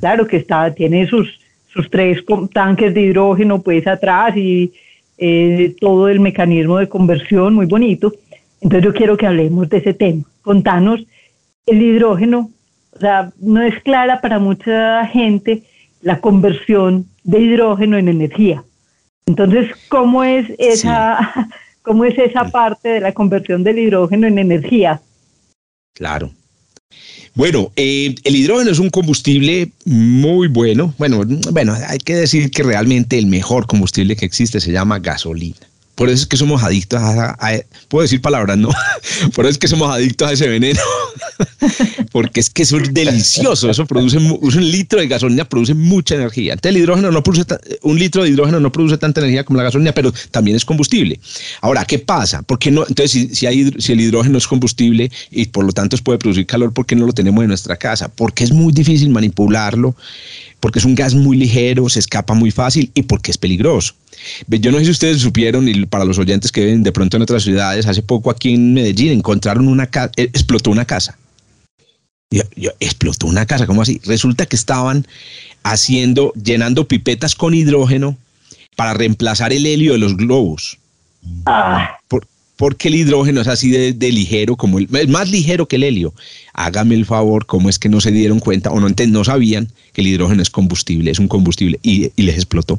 Claro, 0.00 0.26
que 0.26 0.38
está, 0.38 0.74
tiene 0.74 1.06
sus, 1.06 1.40
sus 1.72 1.88
tres 1.90 2.18
tanques 2.52 2.92
de 2.92 3.00
hidrógeno 3.00 3.62
pues 3.62 3.86
atrás 3.86 4.36
y 4.36 4.72
eh, 5.16 5.74
todo 5.80 6.08
el 6.08 6.20
mecanismo 6.20 6.78
de 6.78 6.88
conversión, 6.88 7.54
muy 7.54 7.66
bonito. 7.66 8.12
Entonces 8.60 8.84
yo 8.84 8.94
quiero 8.94 9.16
que 9.16 9.26
hablemos 9.26 9.68
de 9.68 9.78
ese 9.78 9.94
tema. 9.94 10.24
Contanos, 10.42 11.00
el 11.66 11.82
hidrógeno, 11.82 12.50
o 12.92 12.98
sea, 12.98 13.32
no 13.40 13.62
es 13.62 13.82
clara 13.82 14.20
para 14.20 14.38
mucha 14.38 15.06
gente 15.06 15.62
la 16.02 16.20
conversión 16.20 17.06
de 17.24 17.40
hidrógeno 17.40 17.98
en 17.98 18.08
energía. 18.08 18.64
Entonces, 19.26 19.70
¿cómo 19.88 20.24
es 20.24 20.46
esa, 20.58 21.50
cómo 21.82 22.04
es 22.04 22.18
esa 22.18 22.50
parte 22.50 22.88
de 22.88 23.00
la 23.00 23.12
conversión 23.12 23.62
del 23.62 23.78
hidrógeno 23.78 24.26
en 24.26 24.38
energía? 24.38 25.00
Claro. 25.94 26.30
Bueno, 27.34 27.70
eh, 27.76 28.14
el 28.24 28.36
hidrógeno 28.36 28.70
es 28.70 28.80
un 28.80 28.90
combustible 28.90 29.70
muy 29.84 30.48
bueno. 30.48 30.92
Bueno, 30.98 31.22
bueno, 31.52 31.76
hay 31.86 31.98
que 31.98 32.14
decir 32.14 32.50
que 32.50 32.64
realmente 32.64 33.18
el 33.18 33.26
mejor 33.26 33.66
combustible 33.66 34.16
que 34.16 34.26
existe 34.26 34.60
se 34.60 34.72
llama 34.72 34.98
gasolina. 34.98 35.69
Por 36.00 36.08
eso 36.08 36.22
es 36.22 36.26
que 36.26 36.38
somos 36.38 36.62
adictos 36.62 36.98
a, 36.98 37.36
puedo 37.88 38.00
decir 38.00 38.22
palabras, 38.22 38.56
¿no? 38.56 38.70
Por 39.34 39.44
eso 39.44 39.50
es 39.50 39.58
que 39.58 39.68
somos 39.68 39.94
adictos 39.94 40.30
a 40.30 40.32
ese 40.32 40.48
veneno. 40.48 40.80
Porque 42.10 42.40
es 42.40 42.48
que 42.48 42.62
es 42.62 42.72
delicioso. 42.94 43.68
Eso 43.68 43.84
produce, 43.84 44.16
un 44.16 44.70
litro 44.70 44.98
de 44.98 45.08
gasolina 45.08 45.44
produce 45.44 45.74
mucha 45.74 46.14
energía. 46.14 46.54
Entonces 46.54 46.74
el 46.74 46.80
hidrógeno 46.80 47.10
no 47.10 47.22
produce, 47.22 47.44
un 47.82 47.98
litro 47.98 48.22
de 48.22 48.30
hidrógeno 48.30 48.60
no 48.60 48.72
produce 48.72 48.96
tanta 48.96 49.20
energía 49.20 49.44
como 49.44 49.58
la 49.58 49.64
gasolina, 49.64 49.92
pero 49.92 50.10
también 50.30 50.56
es 50.56 50.64
combustible. 50.64 51.20
Ahora, 51.60 51.84
¿qué 51.84 51.98
pasa? 51.98 52.40
¿Por 52.40 52.58
no? 52.72 52.86
Entonces, 52.88 53.10
si, 53.10 53.34
si, 53.34 53.44
hay, 53.44 53.70
si 53.76 53.92
el 53.92 54.00
hidrógeno 54.00 54.38
es 54.38 54.46
combustible 54.46 55.12
y 55.30 55.44
por 55.48 55.66
lo 55.66 55.72
tanto 55.72 55.98
puede 55.98 56.18
producir 56.18 56.46
calor, 56.46 56.72
¿por 56.72 56.86
qué 56.86 56.96
no 56.96 57.04
lo 57.04 57.12
tenemos 57.12 57.42
en 57.42 57.48
nuestra 57.48 57.76
casa? 57.76 58.08
Porque 58.08 58.42
es 58.44 58.52
muy 58.52 58.72
difícil 58.72 59.10
manipularlo 59.10 59.94
porque 60.60 60.78
es 60.78 60.84
un 60.84 60.94
gas 60.94 61.14
muy 61.14 61.36
ligero, 61.36 61.88
se 61.88 61.98
escapa 61.98 62.34
muy 62.34 62.50
fácil 62.50 62.90
y 62.94 63.02
porque 63.02 63.30
es 63.30 63.38
peligroso. 63.38 63.94
Yo 64.48 64.70
no 64.70 64.78
sé 64.78 64.84
si 64.84 64.90
ustedes 64.90 65.20
supieron, 65.20 65.68
y 65.68 65.86
para 65.86 66.04
los 66.04 66.18
oyentes 66.18 66.52
que 66.52 66.64
ven 66.64 66.82
de 66.82 66.92
pronto 66.92 67.16
en 67.16 67.22
otras 67.22 67.42
ciudades, 67.42 67.86
hace 67.86 68.02
poco 68.02 68.30
aquí 68.30 68.54
en 68.54 68.74
Medellín 68.74 69.12
encontraron 69.12 69.68
una 69.68 69.86
casa, 69.86 70.12
eh, 70.16 70.24
explotó 70.24 70.70
una 70.70 70.84
casa. 70.84 71.16
explotó 72.78 73.26
una 73.26 73.46
casa, 73.46 73.66
¿cómo 73.66 73.82
así? 73.82 74.00
Resulta 74.04 74.46
que 74.46 74.56
estaban 74.56 75.06
haciendo, 75.62 76.32
llenando 76.34 76.86
pipetas 76.86 77.34
con 77.34 77.54
hidrógeno 77.54 78.16
para 78.76 78.94
reemplazar 78.94 79.52
el 79.52 79.66
helio 79.66 79.92
de 79.92 79.98
los 79.98 80.16
globos. 80.16 80.78
Ah, 81.46 81.98
porque 82.60 82.88
el 82.88 82.94
hidrógeno 82.94 83.40
es 83.40 83.48
así 83.48 83.70
de, 83.70 84.12
ligero, 84.12 84.54
como 84.54 84.78
el, 84.78 84.86
es 84.94 85.08
más 85.08 85.30
ligero 85.30 85.64
que 85.64 85.76
el 85.76 85.82
helio. 85.82 86.12
Hágame 86.52 86.94
el 86.94 87.06
favor, 87.06 87.46
¿cómo 87.46 87.70
es 87.70 87.78
que 87.78 87.88
no 87.88 88.02
se 88.02 88.10
dieron 88.10 88.38
cuenta 88.38 88.70
o 88.70 88.78
no, 88.78 88.88
no 88.90 89.24
sabían 89.24 89.72
que 89.94 90.02
el 90.02 90.08
hidrógeno 90.08 90.42
es 90.42 90.50
combustible, 90.50 91.10
es 91.10 91.18
un 91.18 91.26
combustible 91.26 91.80
y, 91.82 92.10
les 92.22 92.34
explotó? 92.34 92.78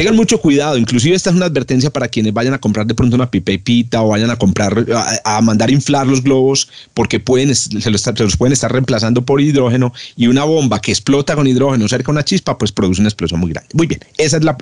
Tengan 0.00 0.16
mucho 0.16 0.40
cuidado, 0.40 0.78
inclusive 0.78 1.14
esta 1.14 1.28
es 1.28 1.36
una 1.36 1.44
advertencia 1.44 1.90
para 1.90 2.08
quienes 2.08 2.32
vayan 2.32 2.54
a 2.54 2.58
comprar 2.58 2.86
de 2.86 2.94
pronto 2.94 3.16
una 3.16 3.30
pipepita 3.30 4.00
o 4.00 4.08
vayan 4.08 4.30
a 4.30 4.36
comprar, 4.36 4.86
a, 5.26 5.40
mandar 5.42 5.70
inflar 5.70 6.06
los 6.06 6.22
globos, 6.22 6.70
porque 6.94 7.20
pueden, 7.20 7.54
se 7.54 7.90
los, 7.90 8.36
pueden 8.38 8.54
estar 8.54 8.72
reemplazando 8.72 9.26
por 9.26 9.42
hidrógeno 9.42 9.92
y 10.16 10.28
una 10.28 10.44
bomba 10.44 10.80
que 10.80 10.90
explota 10.90 11.34
con 11.34 11.46
hidrógeno 11.46 11.86
cerca 11.86 12.06
de 12.06 12.12
una 12.12 12.24
chispa, 12.24 12.56
pues 12.56 12.72
produce 12.72 13.02
una 13.02 13.10
explosión 13.10 13.40
muy 13.40 13.50
grande. 13.50 13.68
Muy 13.74 13.86
bien, 13.86 14.00
esa 14.16 14.38
es 14.38 14.42
la, 14.42 14.56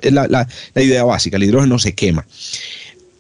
la 0.75 0.83
idea 0.83 1.04
básica, 1.04 1.37
el 1.37 1.45
hidrógeno 1.45 1.78
se 1.78 1.95
quema. 1.95 2.26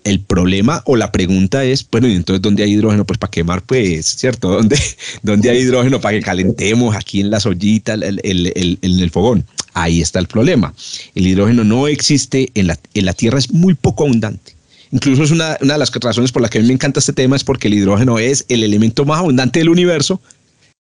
El 0.08 0.20
problema 0.20 0.82
o 0.86 0.96
la 0.96 1.12
pregunta 1.12 1.64
es, 1.64 1.86
bueno, 1.90 2.08
¿y 2.08 2.14
entonces 2.14 2.40
dónde 2.40 2.62
hay 2.62 2.72
hidrógeno? 2.72 3.04
Pues 3.04 3.18
para 3.18 3.30
quemar, 3.30 3.60
pues, 3.60 4.06
¿cierto? 4.06 4.48
¿Dónde, 4.56 4.78
dónde 5.22 5.50
hay 5.50 5.58
hidrógeno 5.58 6.00
para 6.00 6.16
que 6.16 6.24
calentemos 6.24 6.96
aquí 6.96 7.20
en 7.20 7.30
las 7.30 7.44
ollitas, 7.44 8.00
en 8.00 8.18
el, 8.22 9.10
fogón? 9.10 9.44
Ahí 9.74 10.00
está 10.00 10.18
el 10.18 10.26
problema. 10.26 10.72
El 11.14 11.26
hidrógeno 11.26 11.62
no 11.62 11.88
existe 11.88 12.50
en 12.54 12.68
la, 12.68 12.78
en 12.94 13.04
la 13.04 13.12
Tierra, 13.12 13.38
es 13.38 13.52
muy 13.52 13.74
poco 13.74 14.04
abundante. 14.04 14.54
Incluso 14.92 15.24
es 15.24 15.30
una, 15.30 15.58
una 15.60 15.74
de 15.74 15.78
las 15.78 15.92
razones 15.92 16.32
por 16.32 16.40
las 16.40 16.50
que 16.50 16.56
a 16.56 16.62
mí 16.62 16.68
me 16.68 16.72
encanta 16.72 17.00
este 17.00 17.12
tema, 17.12 17.36
es 17.36 17.44
porque 17.44 17.68
el 17.68 17.74
hidrógeno 17.74 18.18
es 18.18 18.46
el 18.48 18.64
elemento 18.64 19.04
más 19.04 19.18
abundante 19.18 19.58
del 19.58 19.68
universo, 19.68 20.22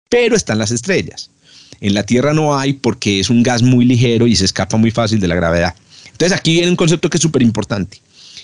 pero 0.08 0.36
están 0.36 0.56
las 0.56 0.70
estrellas. 0.70 1.28
En 1.82 1.92
la 1.92 2.04
Tierra 2.04 2.32
no 2.32 2.58
hay 2.58 2.72
porque 2.72 3.20
es 3.20 3.28
un 3.28 3.42
gas 3.42 3.62
muy 3.62 3.84
ligero 3.84 4.26
y 4.26 4.36
se 4.36 4.46
escapa 4.46 4.78
muy 4.78 4.90
fácil 4.90 5.20
de 5.20 5.28
la 5.28 5.34
gravedad. 5.34 5.74
Entonces 6.12 6.32
aquí 6.34 6.52
viene 6.54 6.70
un 6.70 6.76
concepto 6.76 7.10
que 7.10 7.18
es 7.18 7.22
súper 7.22 7.42
importante 7.42 8.00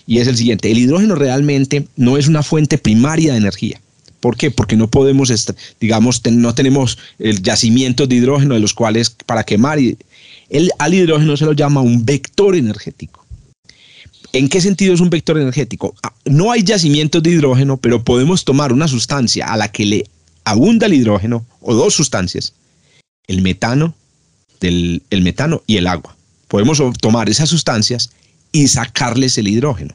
y 0.09 0.21
es 0.21 0.27
el 0.27 0.39
siguiente. 0.39 0.71
El 0.71 0.79
hidrógeno 0.79 1.15
realmente 1.17 1.87
no 1.97 2.17
es 2.17 2.29
una 2.29 2.43
fuente 2.43 2.79
primaria 2.79 3.33
de 3.33 3.39
energía. 3.39 3.79
¿Por 4.21 4.39
qué? 4.39 4.51
Porque 4.51 4.75
no 4.75 4.89
podemos, 4.89 5.31
digamos, 5.79 6.23
no 6.33 6.55
tenemos 6.55 6.97
el 7.19 7.43
yacimiento 7.43 8.07
de 8.07 8.17
hidrógeno 8.17 8.55
de 8.55 8.61
los 8.61 8.73
cuales 8.73 9.11
para 9.11 9.45
quemar. 9.45 9.79
El, 9.79 10.71
al 10.79 10.95
hidrógeno 10.95 11.37
se 11.37 11.45
lo 11.45 11.53
llama 11.53 11.83
un 11.83 12.07
vector 12.07 12.57
energético. 12.57 13.27
¿En 14.33 14.49
qué 14.49 14.63
sentido 14.63 14.95
es 14.95 15.01
un 15.01 15.11
vector 15.11 15.37
energético? 15.37 15.95
Ah, 16.03 16.15
no 16.25 16.53
hay 16.53 16.63
yacimientos 16.63 17.23
de 17.23 17.31
hidrógeno, 17.31 17.77
pero 17.77 18.03
podemos 18.03 18.47
tomar 18.47 18.73
una 18.73 18.89
sustancia 18.89 19.53
a 19.53 19.59
la 19.59 19.71
que 19.71 19.85
le 19.85 20.07
abunda 20.45 20.87
el 20.87 20.95
hidrógeno, 20.95 21.45
o 21.61 21.75
dos 21.75 21.93
sustancias, 21.93 22.55
el 23.27 23.43
metano, 23.43 23.95
el 24.63 25.03
metano 25.21 25.63
y 25.67 25.77
el 25.77 25.87
agua. 25.87 26.17
Podemos 26.49 26.83
tomar 26.99 27.29
esas 27.29 27.51
sustancias 27.51 28.11
y 28.53 28.69
sacarles 28.69 29.39
el 29.39 29.49
hidrógeno. 29.49 29.95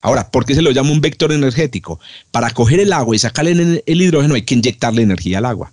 Ahora, 0.00 0.30
¿por 0.30 0.44
qué 0.44 0.54
se 0.54 0.62
lo 0.62 0.70
llama 0.70 0.92
un 0.92 1.00
vector 1.00 1.32
energético? 1.32 1.98
Para 2.30 2.50
coger 2.50 2.80
el 2.80 2.92
agua 2.92 3.16
y 3.16 3.18
sacarle 3.18 3.82
el 3.86 4.02
hidrógeno 4.02 4.34
hay 4.34 4.42
que 4.42 4.54
inyectarle 4.54 5.02
energía 5.02 5.38
al 5.38 5.46
agua. 5.46 5.72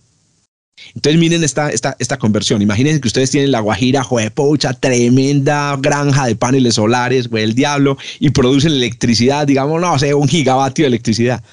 Entonces 0.95 1.19
miren 1.19 1.43
esta, 1.43 1.69
esta, 1.69 1.95
esta 1.99 2.17
conversión. 2.17 2.61
Imagínense 2.61 3.01
que 3.01 3.07
ustedes 3.07 3.31
tienen 3.31 3.51
la 3.51 3.59
Guajira, 3.59 4.05
pocha, 4.33 4.73
tremenda 4.73 5.77
granja 5.79 6.25
de 6.25 6.35
paneles 6.35 6.75
solares, 6.75 7.27
güey, 7.27 7.43
el 7.43 7.53
diablo, 7.55 7.97
y 8.19 8.29
producen 8.31 8.73
electricidad, 8.73 9.47
digamos, 9.47 9.79
no 9.79 9.97
sé, 9.99 10.13
un 10.13 10.27
gigavatio 10.27 10.83
de 10.83 10.87
electricidad, 10.87 11.43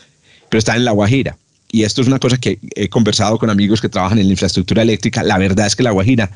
pero 0.49 0.59
están 0.59 0.77
en 0.77 0.85
la 0.85 0.93
Guajira. 0.93 1.37
Y 1.71 1.83
esto 1.83 2.01
es 2.01 2.09
una 2.09 2.19
cosa 2.19 2.39
que 2.39 2.59
he 2.75 2.89
conversado 2.89 3.39
con 3.39 3.51
amigos 3.51 3.81
que 3.81 3.89
trabajan 3.89 4.19
en 4.19 4.27
la 4.27 4.33
infraestructura 4.33 4.83
eléctrica. 4.83 5.23
La 5.23 5.37
verdad 5.37 5.67
es 5.67 5.77
que 5.77 5.83
la 5.83 5.91
Guajira 5.91 6.31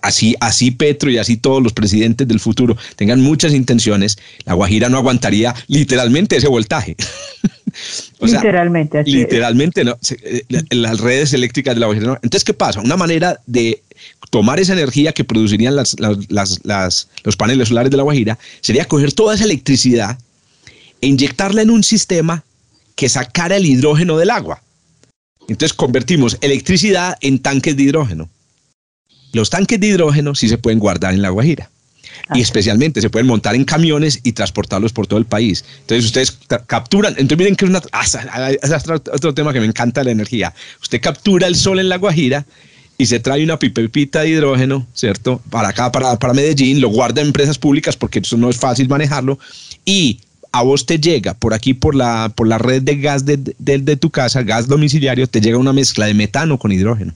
así, 0.00 0.34
así 0.40 0.70
Petro 0.70 1.10
y 1.10 1.18
así 1.18 1.36
todos 1.36 1.62
los 1.62 1.72
presidentes 1.72 2.26
del 2.28 2.40
futuro 2.40 2.76
tengan 2.96 3.20
muchas 3.20 3.52
intenciones, 3.52 4.18
la 4.44 4.54
Guajira 4.54 4.88
no 4.88 4.98
aguantaría 4.98 5.54
literalmente 5.68 6.36
ese 6.36 6.48
voltaje. 6.48 6.96
literalmente. 8.20 9.02
literalmente, 9.04 9.84
¿no? 9.84 9.98
Eh, 10.22 10.42
las 10.70 11.00
redes 11.00 11.32
eléctricas 11.32 11.74
de 11.74 11.80
la 11.80 11.86
Guajira. 11.86 12.20
Entonces, 12.22 12.44
¿qué 12.44 12.54
pasa? 12.54 12.80
Una 12.80 12.96
manera 12.96 13.38
de 13.46 13.82
tomar 14.30 14.60
esa 14.60 14.72
energía 14.72 15.12
que 15.12 15.24
producirían 15.24 15.76
las, 15.76 15.96
los 15.98 17.36
paneles 17.36 17.68
solares 17.68 17.90
de 17.90 17.96
la 17.96 18.02
Guajira 18.02 18.38
sería 18.60 18.84
coger 18.86 19.12
toda 19.12 19.34
esa 19.34 19.44
electricidad 19.44 20.18
e 21.00 21.06
inyectarla 21.06 21.62
en 21.62 21.70
un 21.70 21.82
sistema 21.82 22.44
que 22.94 23.08
sacara 23.08 23.56
el 23.56 23.66
hidrógeno 23.66 24.16
del 24.16 24.30
agua. 24.30 24.62
Entonces 25.48 25.74
convertimos 25.74 26.38
electricidad 26.40 27.16
en 27.20 27.40
tanques 27.40 27.76
de 27.76 27.82
hidrógeno. 27.82 28.30
Los 29.32 29.50
tanques 29.50 29.80
de 29.80 29.88
hidrógeno 29.88 30.34
sí 30.34 30.48
se 30.48 30.58
pueden 30.58 30.78
guardar 30.78 31.14
en 31.14 31.22
la 31.22 31.30
Guajira. 31.30 31.70
Y 32.34 32.38
ah. 32.38 32.42
especialmente 32.42 33.00
se 33.00 33.10
pueden 33.10 33.26
montar 33.26 33.54
en 33.54 33.64
camiones 33.64 34.20
y 34.22 34.32
transportarlos 34.32 34.92
por 34.92 35.06
todo 35.06 35.18
el 35.18 35.24
país. 35.24 35.64
Entonces 35.80 36.04
ustedes 36.04 36.38
capturan, 36.66 37.14
entonces 37.16 37.38
miren 37.38 37.56
que 37.56 37.64
es, 37.64 37.70
una, 37.70 37.82
ah, 37.92 38.04
otro, 39.12 39.34
tema 39.34 39.52
que 39.52 39.60
me 39.60 39.66
encanta 39.66 40.04
la 40.04 40.10
energía. 40.10 40.54
Usted 40.80 41.00
captura 41.00 41.46
el 41.46 41.56
sol 41.56 41.80
en 41.80 41.88
la 41.88 41.96
Guajira 41.96 42.46
y 42.98 43.06
se 43.06 43.18
trae 43.18 43.42
una 43.42 43.58
pipepita 43.58 44.20
de 44.20 44.28
hidrógeno, 44.28 44.86
¿cierto? 44.94 45.40
Para 45.50 45.68
acá, 45.68 45.90
para, 45.90 46.18
para 46.18 46.34
Medellín, 46.34 46.80
lo 46.80 46.90
guarda 46.90 47.22
en 47.22 47.28
empresas 47.28 47.58
públicas 47.58 47.96
porque 47.96 48.20
eso 48.20 48.36
no 48.36 48.50
es 48.50 48.56
fácil 48.56 48.88
manejarlo 48.88 49.38
y 49.84 50.20
a 50.52 50.62
vos 50.62 50.84
te 50.84 50.98
llega 50.98 51.34
por 51.34 51.54
aquí, 51.54 51.72
por 51.72 51.94
la, 51.94 52.30
por 52.34 52.46
la 52.46 52.58
red 52.58 52.82
de 52.82 52.96
gas 52.96 53.24
de, 53.24 53.38
de 53.38 53.96
tu 53.96 54.10
casa, 54.10 54.42
gas 54.42 54.68
domiciliario, 54.68 55.26
te 55.26 55.40
llega 55.40 55.56
una 55.56 55.72
mezcla 55.72 56.06
de 56.06 56.14
metano 56.14 56.58
con 56.58 56.70
hidrógeno. 56.70 57.14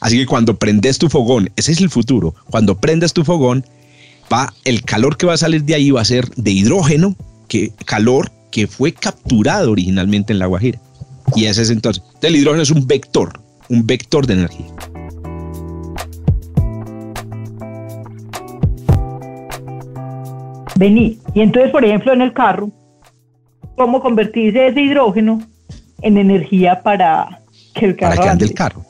Así 0.00 0.18
que 0.18 0.26
cuando 0.26 0.56
prendes 0.56 0.98
tu 0.98 1.08
fogón, 1.08 1.50
ese 1.56 1.72
es 1.72 1.80
el 1.80 1.90
futuro, 1.90 2.34
cuando 2.50 2.78
prendes 2.78 3.12
tu 3.12 3.24
fogón, 3.24 3.64
va, 4.32 4.52
el 4.64 4.82
calor 4.82 5.16
que 5.16 5.26
va 5.26 5.34
a 5.34 5.38
salir 5.38 5.64
de 5.64 5.74
ahí 5.74 5.90
va 5.90 6.02
a 6.02 6.04
ser 6.04 6.28
de 6.36 6.50
hidrógeno, 6.50 7.16
que 7.48 7.72
calor 7.84 8.30
que 8.50 8.66
fue 8.66 8.92
capturado 8.92 9.72
originalmente 9.72 10.32
en 10.32 10.38
la 10.38 10.46
Guajira. 10.46 10.80
Y 11.34 11.46
ese 11.46 11.62
es 11.62 11.70
entonces, 11.70 12.02
el 12.22 12.36
hidrógeno 12.36 12.62
es 12.62 12.70
un 12.70 12.86
vector, 12.86 13.40
un 13.68 13.86
vector 13.86 14.26
de 14.26 14.34
energía. 14.34 14.66
Vení, 20.76 21.18
y 21.34 21.40
entonces, 21.40 21.72
por 21.72 21.84
ejemplo, 21.84 22.12
en 22.12 22.20
el 22.20 22.34
carro, 22.34 22.70
¿cómo 23.76 24.00
convertirse 24.00 24.68
ese 24.68 24.82
hidrógeno 24.82 25.40
en 26.02 26.18
energía 26.18 26.82
para 26.82 27.40
que 27.74 27.86
el 27.86 27.96
carro 27.96 28.16
Para 28.16 28.22
que 28.22 28.28
ande 28.28 28.44
el 28.44 28.54
carro. 28.54 28.84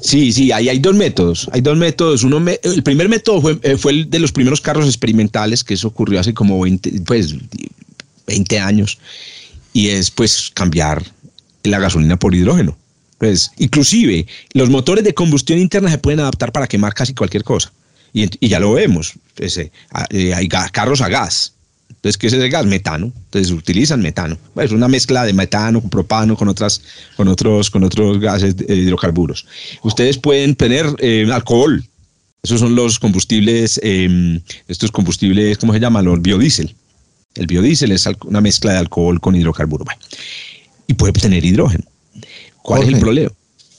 Sí, 0.00 0.32
sí, 0.32 0.52
ahí 0.52 0.68
hay 0.68 0.78
dos 0.78 0.94
métodos. 0.94 1.48
Hay 1.52 1.60
dos 1.60 1.76
métodos. 1.76 2.24
Uno, 2.24 2.42
el 2.62 2.82
primer 2.82 3.08
método 3.08 3.40
fue, 3.40 3.58
eh, 3.62 3.76
fue, 3.76 3.92
el 3.92 4.10
de 4.10 4.18
los 4.18 4.32
primeros 4.32 4.60
carros 4.60 4.86
experimentales, 4.86 5.64
que 5.64 5.74
eso 5.74 5.88
ocurrió 5.88 6.20
hace 6.20 6.34
como 6.34 6.60
20, 6.60 7.02
pues, 7.06 7.34
20 8.26 8.58
años, 8.58 8.98
y 9.72 9.88
es 9.88 10.10
pues 10.10 10.50
cambiar 10.54 11.04
la 11.62 11.78
gasolina 11.78 12.18
por 12.18 12.34
hidrógeno. 12.34 12.76
Pues, 13.18 13.50
inclusive, 13.58 14.26
los 14.52 14.70
motores 14.70 15.04
de 15.04 15.14
combustión 15.14 15.58
interna 15.58 15.90
se 15.90 15.98
pueden 15.98 16.20
adaptar 16.20 16.52
para 16.52 16.66
quemar 16.66 16.94
casi 16.94 17.14
cualquier 17.14 17.44
cosa. 17.44 17.72
Y, 18.12 18.48
ya 18.48 18.60
lo 18.60 18.72
vemos. 18.74 19.14
Pues, 19.34 19.56
eh, 19.56 19.72
eh, 20.10 20.34
hay 20.34 20.48
carros 20.48 21.00
a 21.00 21.08
gas, 21.08 21.53
entonces, 22.04 22.18
¿qué 22.18 22.26
es 22.26 22.34
el 22.34 22.50
gas? 22.50 22.66
Metano. 22.66 23.06
Entonces, 23.06 23.50
utilizan 23.50 24.02
metano. 24.02 24.36
Es 24.56 24.72
una 24.72 24.88
mezcla 24.88 25.24
de 25.24 25.32
metano 25.32 25.80
con 25.80 25.88
propano, 25.88 26.36
con, 26.36 26.48
otras, 26.48 26.82
con, 27.16 27.28
otros, 27.28 27.70
con 27.70 27.82
otros 27.82 28.20
gases 28.20 28.54
de 28.54 28.76
hidrocarburos. 28.76 29.46
Ustedes 29.82 30.18
pueden 30.18 30.54
tener 30.54 30.84
eh, 30.98 31.26
alcohol. 31.32 31.82
Esos 32.42 32.60
son 32.60 32.74
los 32.74 32.98
combustibles, 32.98 33.80
em, 33.82 34.38
estos 34.68 34.92
combustibles, 34.92 35.56
¿cómo 35.56 35.72
se 35.72 35.80
llaman? 35.80 36.04
Los 36.04 36.20
biodiesel. 36.20 36.74
El 37.36 37.46
biodiesel 37.46 37.90
es 37.90 38.06
una 38.26 38.42
mezcla 38.42 38.72
de 38.72 38.80
alcohol 38.80 39.18
con 39.18 39.34
hidrocarburo. 39.34 39.86
y 40.86 40.92
puede 40.92 41.14
tener 41.14 41.42
hidrógeno. 41.42 41.84
¿Cuál 42.60 42.82
es 42.82 42.88
el 42.88 42.98
problema? 42.98 43.30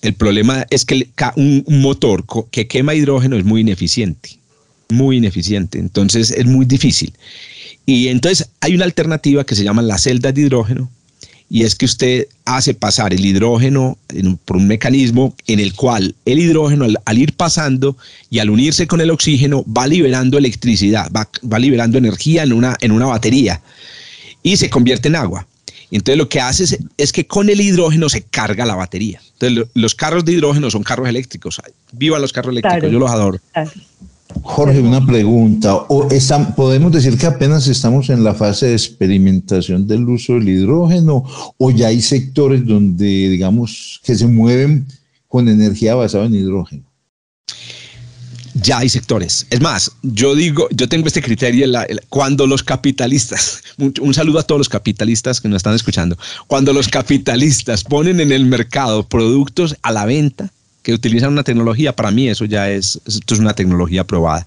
El 0.02 0.16
problema 0.16 0.66
es 0.72 0.84
que 0.84 1.08
un 1.36 1.64
motor 1.68 2.26
que 2.50 2.68
quema 2.68 2.96
hidrógeno 2.96 3.38
es 3.38 3.46
muy 3.46 3.62
ineficiente. 3.62 4.40
Muy 4.90 5.18
ineficiente. 5.18 5.78
Entonces, 5.78 6.32
es 6.32 6.48
muy 6.48 6.66
difícil. 6.66 7.14
Y 7.86 8.08
entonces 8.08 8.50
hay 8.62 8.76
una 8.76 8.86
alternativa 8.86 9.46
que 9.46 9.56
se 9.56 9.64
llama 9.64 9.82
la 9.82 9.98
celda 9.98 10.32
de 10.32 10.42
hidrógeno, 10.42 10.90
y 11.50 11.64
es 11.64 11.76
que 11.76 11.86
usted 11.86 12.28
hace 12.44 12.74
pasar 12.74 13.14
el 13.14 13.24
hidrógeno 13.24 13.98
por 14.46 14.58
un 14.58 14.68
mecanismo 14.68 15.36
en 15.48 15.60
el 15.60 15.74
cual 15.74 16.16
el 16.26 16.40
hidrógeno 16.40 16.88
al, 17.06 17.18
ir 17.18 17.34
pasando 17.34 17.96
y 18.30 18.40
al 18.40 18.50
unirse 18.50 18.88
con 18.88 19.00
el 19.00 19.12
oxígeno 19.12 19.64
va 19.66 19.86
liberando 19.86 20.38
electricidad, 20.38 21.12
va, 21.12 21.60
liberando 21.60 21.98
energía 21.98 22.44
en 22.44 22.54
una, 22.54 22.76
en 22.82 22.92
una 22.92 23.06
batería 23.06 23.62
y 24.42 24.58
se 24.58 24.70
convierte 24.70 25.08
en 25.08 25.16
agua. 25.16 25.46
Entonces 25.92 26.18
lo 26.18 26.28
que 26.28 26.42
hace 26.42 26.80
es, 26.98 27.14
que 27.14 27.28
con 27.28 27.48
el 27.50 27.62
hidrógeno 27.62 28.10
se 28.10 28.24
carga 28.24 28.66
la 28.66 28.76
batería. 28.76 29.22
Entonces 29.34 29.70
los 29.76 29.94
carros 29.94 30.26
de 30.26 30.34
hidrógeno 30.34 30.72
son 30.72 30.84
carros 30.84 31.08
eléctricos. 31.08 31.62
Viva 31.92 32.18
los 32.18 32.34
carros 32.34 32.52
eléctricos, 32.52 32.92
yo 32.92 33.00
los 33.00 33.12
adoro. 33.12 33.40
Jorge, 34.44 34.80
una 34.80 35.06
pregunta. 35.06 35.76
¿O 35.76 36.08
¿Podemos 36.56 36.92
decir 36.92 37.18
que 37.18 37.26
apenas 37.26 37.68
estamos 37.68 38.10
en 38.10 38.24
la 38.24 38.34
fase 38.34 38.68
de 38.68 38.74
experimentación 38.74 39.88
del 39.88 40.08
uso 40.08 40.34
del 40.34 40.50
hidrógeno 40.50 41.24
o 41.58 41.72
ya 41.72 41.88
hay 41.88 42.02
sectores 42.02 42.66
donde, 42.66 43.06
digamos, 43.06 44.02
que 44.04 44.16
se 44.16 44.28
mueven 44.28 44.86
con 45.28 45.48
energía 45.48 45.96
basada 45.96 46.26
en 46.26 46.36
hidrógeno? 46.36 46.84
ya 48.56 48.80
hay 48.80 48.90
sectores. 48.90 49.46
Es 49.50 49.62
más, 49.62 49.92
yo 50.02 50.34
digo, 50.34 50.68
yo 50.72 50.88
tengo 50.88 51.08
este 51.08 51.22
criterio, 51.22 51.68
cuando 52.10 52.48
los 52.48 52.64
capitalistas, 52.64 53.62
un, 53.78 54.14
saludo 54.14 54.40
a 54.40 54.44
todos 54.44 54.60
los 54.60 54.70
capitalistas 54.70 55.42
que 55.42 55.50
nos 55.50 55.58
están 55.58 55.76
escuchando, 55.76 56.18
cuando 56.48 56.74
los 56.74 56.88
capitalistas 56.88 57.84
ponen 57.84 58.20
en 58.20 58.32
el 58.32 58.46
mercado 58.46 59.08
productos 59.08 59.76
a 59.82 59.92
la 59.92 60.06
venta 60.06 60.52
que 60.86 60.94
utilizan 60.94 61.32
una 61.32 61.44
tecnología, 61.44 61.96
para 61.96 62.12
mí 62.12 62.30
eso 62.30 62.46
ya 62.46 62.70
es, 62.70 63.02
esto 63.08 63.34
es 63.34 63.40
una 63.40 63.56
tecnología 63.56 64.04
probada. 64.04 64.46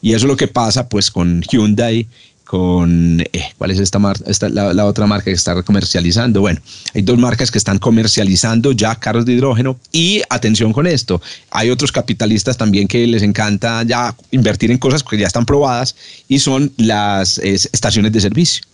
Y 0.00 0.10
eso 0.10 0.26
es 0.26 0.28
lo 0.28 0.36
que 0.36 0.46
pasa 0.46 0.88
pues 0.88 1.10
con 1.10 1.42
Hyundai 1.42 2.06
con, 2.44 3.20
eh, 3.20 3.42
¿cuál 3.58 3.72
es 3.72 3.80
esta, 3.80 3.98
marca? 3.98 4.22
Esta, 4.28 4.48
la, 4.48 4.86
otra 4.86 5.08
marca 5.08 5.24
que 5.24 5.32
está 5.32 5.60
comercializando? 5.64 6.42
Bueno, 6.42 6.60
hay 6.94 7.02
dos 7.02 7.18
marcas 7.18 7.50
que 7.50 7.58
están 7.58 7.80
comercializando 7.80 8.70
ya 8.70 8.94
carros 8.94 9.24
de 9.26 9.32
hidrógeno 9.32 9.76
y 9.90 10.22
atención 10.30 10.72
con 10.72 10.86
esto, 10.86 11.20
hay 11.50 11.70
otros 11.70 11.90
capitalistas 11.90 12.56
también 12.56 12.86
que 12.86 13.04
les 13.08 13.24
encanta 13.24 13.82
ya 13.82 14.14
invertir 14.30 14.70
en 14.70 14.78
cosas 14.78 15.02
que 15.02 15.18
ya 15.18 15.26
están 15.26 15.44
probadas 15.44 15.96
y 16.28 16.38
son 16.38 16.70
las 16.76 17.38
estaciones 17.38 18.12
de 18.12 18.20
servicio. 18.20 18.64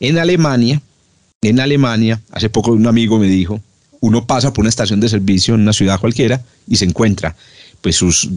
En 0.00 0.16
Alemania, 0.16 0.80
en 1.42 1.60
Alemania, 1.60 2.22
hace 2.30 2.48
poco 2.48 2.72
un 2.72 2.86
amigo 2.86 3.18
me 3.18 3.26
dijo, 3.26 3.60
uno 4.02 4.26
pasa 4.26 4.52
por 4.52 4.62
una 4.62 4.68
estación 4.68 5.00
de 5.00 5.08
servicio 5.08 5.54
en 5.54 5.62
una 5.62 5.72
ciudad 5.72 5.98
cualquiera 6.00 6.42
y 6.68 6.76
se 6.76 6.84
encuentra 6.84 7.34
pues 7.80 7.96
sus, 7.96 8.28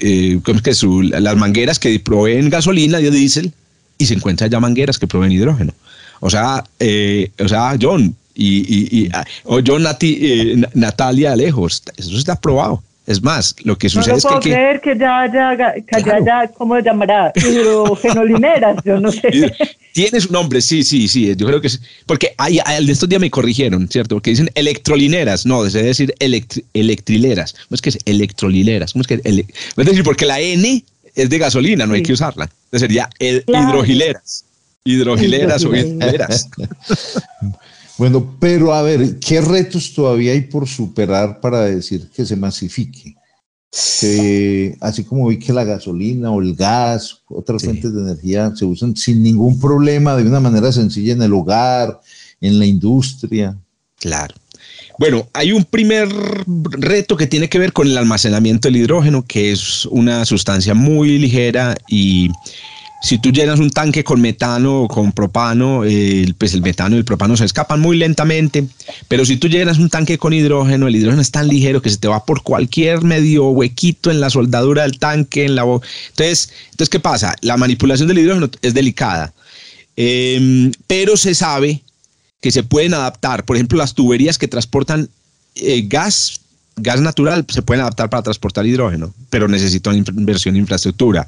eh, 0.00 0.38
que 0.44 0.72
las 1.20 1.36
mangueras 1.36 1.78
que 1.78 1.98
proveen 2.00 2.50
gasolina 2.50 3.00
y 3.00 3.10
diésel 3.10 3.52
y 3.98 4.06
se 4.06 4.14
encuentran 4.14 4.50
ya 4.50 4.60
mangueras 4.60 4.98
que 4.98 5.06
proveen 5.06 5.32
hidrógeno. 5.32 5.72
O 6.20 6.28
sea, 6.28 6.64
eh, 6.80 7.30
o 7.38 7.48
sea 7.48 7.76
John 7.80 8.14
y, 8.34 8.98
y, 9.00 9.08
ah, 9.12 9.24
o 9.44 9.60
John 9.64 9.84
Nati, 9.84 10.18
eh, 10.20 10.68
Natalia 10.74 11.32
Alejos, 11.32 11.82
eso 11.96 12.16
está 12.16 12.38
probado. 12.38 12.82
Es 13.06 13.22
más, 13.22 13.54
lo 13.62 13.78
que 13.78 13.88
sucede 13.88 14.14
no 14.14 14.18
es 14.18 14.24
puedo 14.24 14.40
que... 14.40 14.50
creer 14.50 14.80
que 14.80 14.98
ya, 14.98 15.30
ya, 15.32 15.56
que 15.56 16.02
ya, 16.02 16.18
ya, 16.18 16.48
¿cómo 16.48 16.74
se 16.76 16.82
llamará? 16.82 17.32
Hidrogenolineras, 17.36 18.82
yo 18.84 19.00
no 19.00 19.12
sé. 19.12 19.54
Tiene 19.96 20.20
su 20.20 20.30
nombre, 20.30 20.60
sí, 20.60 20.84
sí, 20.84 21.08
sí, 21.08 21.34
yo 21.36 21.46
creo 21.46 21.58
que 21.58 21.68
es, 21.68 21.80
porque 22.04 22.34
hay, 22.36 22.58
hay, 22.66 22.84
de 22.84 22.92
estos 22.92 23.08
días 23.08 23.18
me 23.18 23.30
corrigieron, 23.30 23.88
¿cierto? 23.88 24.16
Porque 24.16 24.28
dicen 24.28 24.50
electrolineras, 24.54 25.46
no, 25.46 25.64
se 25.70 25.78
debe 25.78 25.88
decir 25.88 26.14
electrileras, 26.74 27.54
¿cómo 27.54 27.76
es 27.76 27.80
que 27.80 27.88
es 27.88 27.98
electrolileras? 28.04 28.92
¿Cómo 28.92 29.00
es 29.00 29.06
que 29.06 29.22
es 29.24 29.46
decir, 29.74 30.04
porque 30.04 30.26
la 30.26 30.38
N 30.38 30.84
es 31.14 31.30
de 31.30 31.38
gasolina, 31.38 31.86
no 31.86 31.94
hay 31.94 32.02
que 32.02 32.12
usarla. 32.12 32.44
Entonces 32.44 32.80
sería 32.80 33.08
el 33.18 33.42
hidrogileras. 33.48 34.44
Hidrogileras 34.84 35.64
o 35.64 35.74
hidrogileras. 35.74 36.50
bueno, 37.96 38.36
pero 38.38 38.74
a 38.74 38.82
ver, 38.82 39.18
¿qué 39.18 39.40
retos 39.40 39.94
todavía 39.94 40.32
hay 40.32 40.42
por 40.42 40.68
superar 40.68 41.40
para 41.40 41.62
decir 41.62 42.10
que 42.14 42.26
se 42.26 42.36
masifique? 42.36 43.15
Así 43.72 45.04
como 45.04 45.28
vi 45.28 45.38
que 45.38 45.52
la 45.52 45.64
gasolina 45.64 46.30
o 46.30 46.40
el 46.40 46.54
gas, 46.54 47.22
otras 47.28 47.62
fuentes 47.62 47.92
de 47.92 48.00
energía 48.00 48.52
se 48.54 48.64
usan 48.64 48.96
sin 48.96 49.22
ningún 49.22 49.58
problema, 49.58 50.16
de 50.16 50.22
una 50.22 50.40
manera 50.40 50.72
sencilla 50.72 51.12
en 51.12 51.22
el 51.22 51.32
hogar, 51.32 52.00
en 52.40 52.58
la 52.58 52.66
industria. 52.66 53.56
Claro. 53.98 54.34
Bueno, 54.98 55.28
hay 55.34 55.52
un 55.52 55.64
primer 55.64 56.08
reto 56.46 57.16
que 57.16 57.26
tiene 57.26 57.48
que 57.48 57.58
ver 57.58 57.72
con 57.72 57.86
el 57.86 57.98
almacenamiento 57.98 58.68
del 58.68 58.76
hidrógeno, 58.76 59.24
que 59.26 59.52
es 59.52 59.84
una 59.86 60.24
sustancia 60.24 60.72
muy 60.72 61.18
ligera 61.18 61.76
y 61.86 62.30
si 63.06 63.18
tú 63.18 63.30
llenas 63.30 63.60
un 63.60 63.70
tanque 63.70 64.02
con 64.02 64.20
metano 64.20 64.82
o 64.82 64.88
con 64.88 65.12
propano, 65.12 65.82
pues 66.38 66.54
el 66.54 66.60
metano 66.60 66.96
y 66.96 66.98
el 66.98 67.04
propano 67.04 67.36
se 67.36 67.44
escapan 67.44 67.78
muy 67.78 67.96
lentamente, 67.96 68.66
pero 69.06 69.24
si 69.24 69.36
tú 69.36 69.46
llenas 69.46 69.78
un 69.78 69.88
tanque 69.88 70.18
con 70.18 70.32
hidrógeno, 70.32 70.88
el 70.88 70.96
hidrógeno 70.96 71.22
es 71.22 71.30
tan 71.30 71.46
ligero 71.46 71.80
que 71.80 71.88
se 71.88 71.98
te 71.98 72.08
va 72.08 72.24
por 72.24 72.42
cualquier 72.42 73.02
medio 73.02 73.46
huequito 73.50 74.10
en 74.10 74.20
la 74.20 74.28
soldadura 74.28 74.82
del 74.82 74.98
tanque, 74.98 75.44
en 75.44 75.54
la 75.54 75.62
entonces, 75.62 76.50
entonces 76.72 76.88
¿qué 76.88 76.98
pasa? 76.98 77.36
La 77.42 77.56
manipulación 77.56 78.08
del 78.08 78.18
hidrógeno 78.18 78.50
es 78.60 78.74
delicada, 78.74 79.32
em, 79.94 80.72
pero 80.88 81.16
se 81.16 81.36
sabe 81.36 81.82
que 82.40 82.50
se 82.50 82.64
pueden 82.64 82.92
adaptar. 82.92 83.44
Por 83.44 83.54
ejemplo, 83.54 83.78
las 83.78 83.94
tuberías 83.94 84.36
que 84.36 84.48
transportan 84.48 85.08
eh, 85.54 85.84
gas, 85.86 86.40
gas 86.76 87.00
natural, 87.00 87.44
se 87.48 87.62
pueden 87.62 87.80
adaptar 87.80 88.10
para 88.10 88.22
transportar 88.22 88.66
hidrógeno, 88.66 89.14
pero 89.30 89.48
necesitan 89.48 89.96
inversión 89.96 90.54
en 90.54 90.60
infraestructura. 90.60 91.26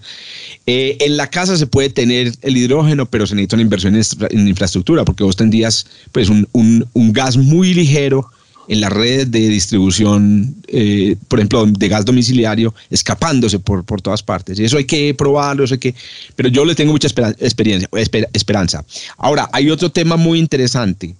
Eh, 0.67 0.99
en 1.01 1.17
la 1.17 1.29
casa 1.29 1.57
se 1.57 1.67
puede 1.67 1.89
tener 1.89 2.33
el 2.43 2.57
hidrógeno, 2.57 3.07
pero 3.07 3.27
se 3.27 3.35
necesita 3.35 3.57
una 3.57 3.63
inversión 3.63 3.95
en, 3.97 4.49
infraestructura, 4.49 5.05
porque 5.05 5.25
vos 5.25 5.37
tendrías 5.37 5.87
pues, 6.13 6.29
un, 6.29 6.87
un 6.93 7.13
gas 7.13 7.37
muy 7.37 7.73
ligero 7.73 8.31
en 8.69 8.83
las 8.83 8.93
redes 8.93 9.31
de 9.31 9.49
distribución, 9.49 10.55
eh, 10.69 11.17
por 11.27 11.39
ejemplo, 11.39 11.65
de 11.67 11.89
gas 11.89 12.05
domiciliario, 12.05 12.75
escapándose 12.91 13.59
por, 13.59 13.83
por 13.85 14.03
todas 14.03 14.23
partes. 14.23 14.59
Y 14.61 14.65
eso 14.65 14.77
hay 14.77 14.85
que 14.85 15.15
probarlo, 15.15 15.65
eso 15.65 15.75
hay 15.75 15.81
que... 15.81 15.95
Pero 16.37 16.51
yo 16.51 16.65
le 16.67 16.75
tengo 16.75 16.93
mucha 16.93 17.09
experiencia, 17.09 17.89
esperanza. 18.33 18.85
Ahora, 19.17 19.49
hay 19.53 19.71
otro 19.71 19.91
tema 19.91 20.17
muy 20.17 20.39
interesante 20.39 21.15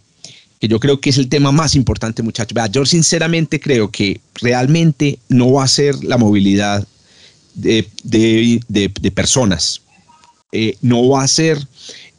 que 0.61 0.69
yo 0.69 0.81
creo 0.81 1.01
que 1.01 1.11
es 1.11 1.19
el 1.19 1.29
tema 1.29 1.53
más 1.53 1.75
importante, 1.75 2.23
muchachos. 2.23 2.57
Yo 2.71 2.85
sinceramente 2.85 3.61
creo 3.61 3.91
que 3.91 4.21
realmente 4.41 5.19
no 5.29 5.53
va 5.53 5.65
a 5.65 5.69
ser 5.69 6.03
la 6.05 6.19
movilidad 6.19 6.87
de, 7.55 7.89
de, 8.05 8.61
de, 8.69 9.11
personas, 9.11 9.83
eh, 10.53 10.77
no 10.81 11.09
va 11.09 11.25
a 11.25 11.29
ser 11.29 11.59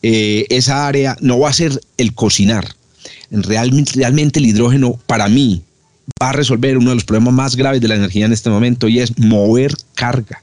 eh, 0.03 0.45
esa 0.49 0.87
área, 0.87 1.17
no 1.21 1.39
va 1.39 1.49
a 1.49 1.53
ser 1.53 1.79
el 1.97 2.13
cocinar 2.13 2.75
realmente, 3.31 3.93
realmente 3.95 4.39
el 4.39 4.47
hidrógeno 4.47 4.99
para 5.05 5.27
mí 5.27 5.61
va 6.21 6.29
a 6.29 6.33
resolver 6.33 6.77
uno 6.77 6.89
de 6.89 6.95
los 6.95 7.05
problemas 7.05 7.33
más 7.33 7.55
graves 7.55 7.81
de 7.81 7.87
la 7.87 7.95
energía 7.95 8.25
en 8.25 8.33
este 8.33 8.49
momento 8.49 8.87
y 8.87 8.99
es 8.99 9.17
mover 9.17 9.73
carga 9.95 10.41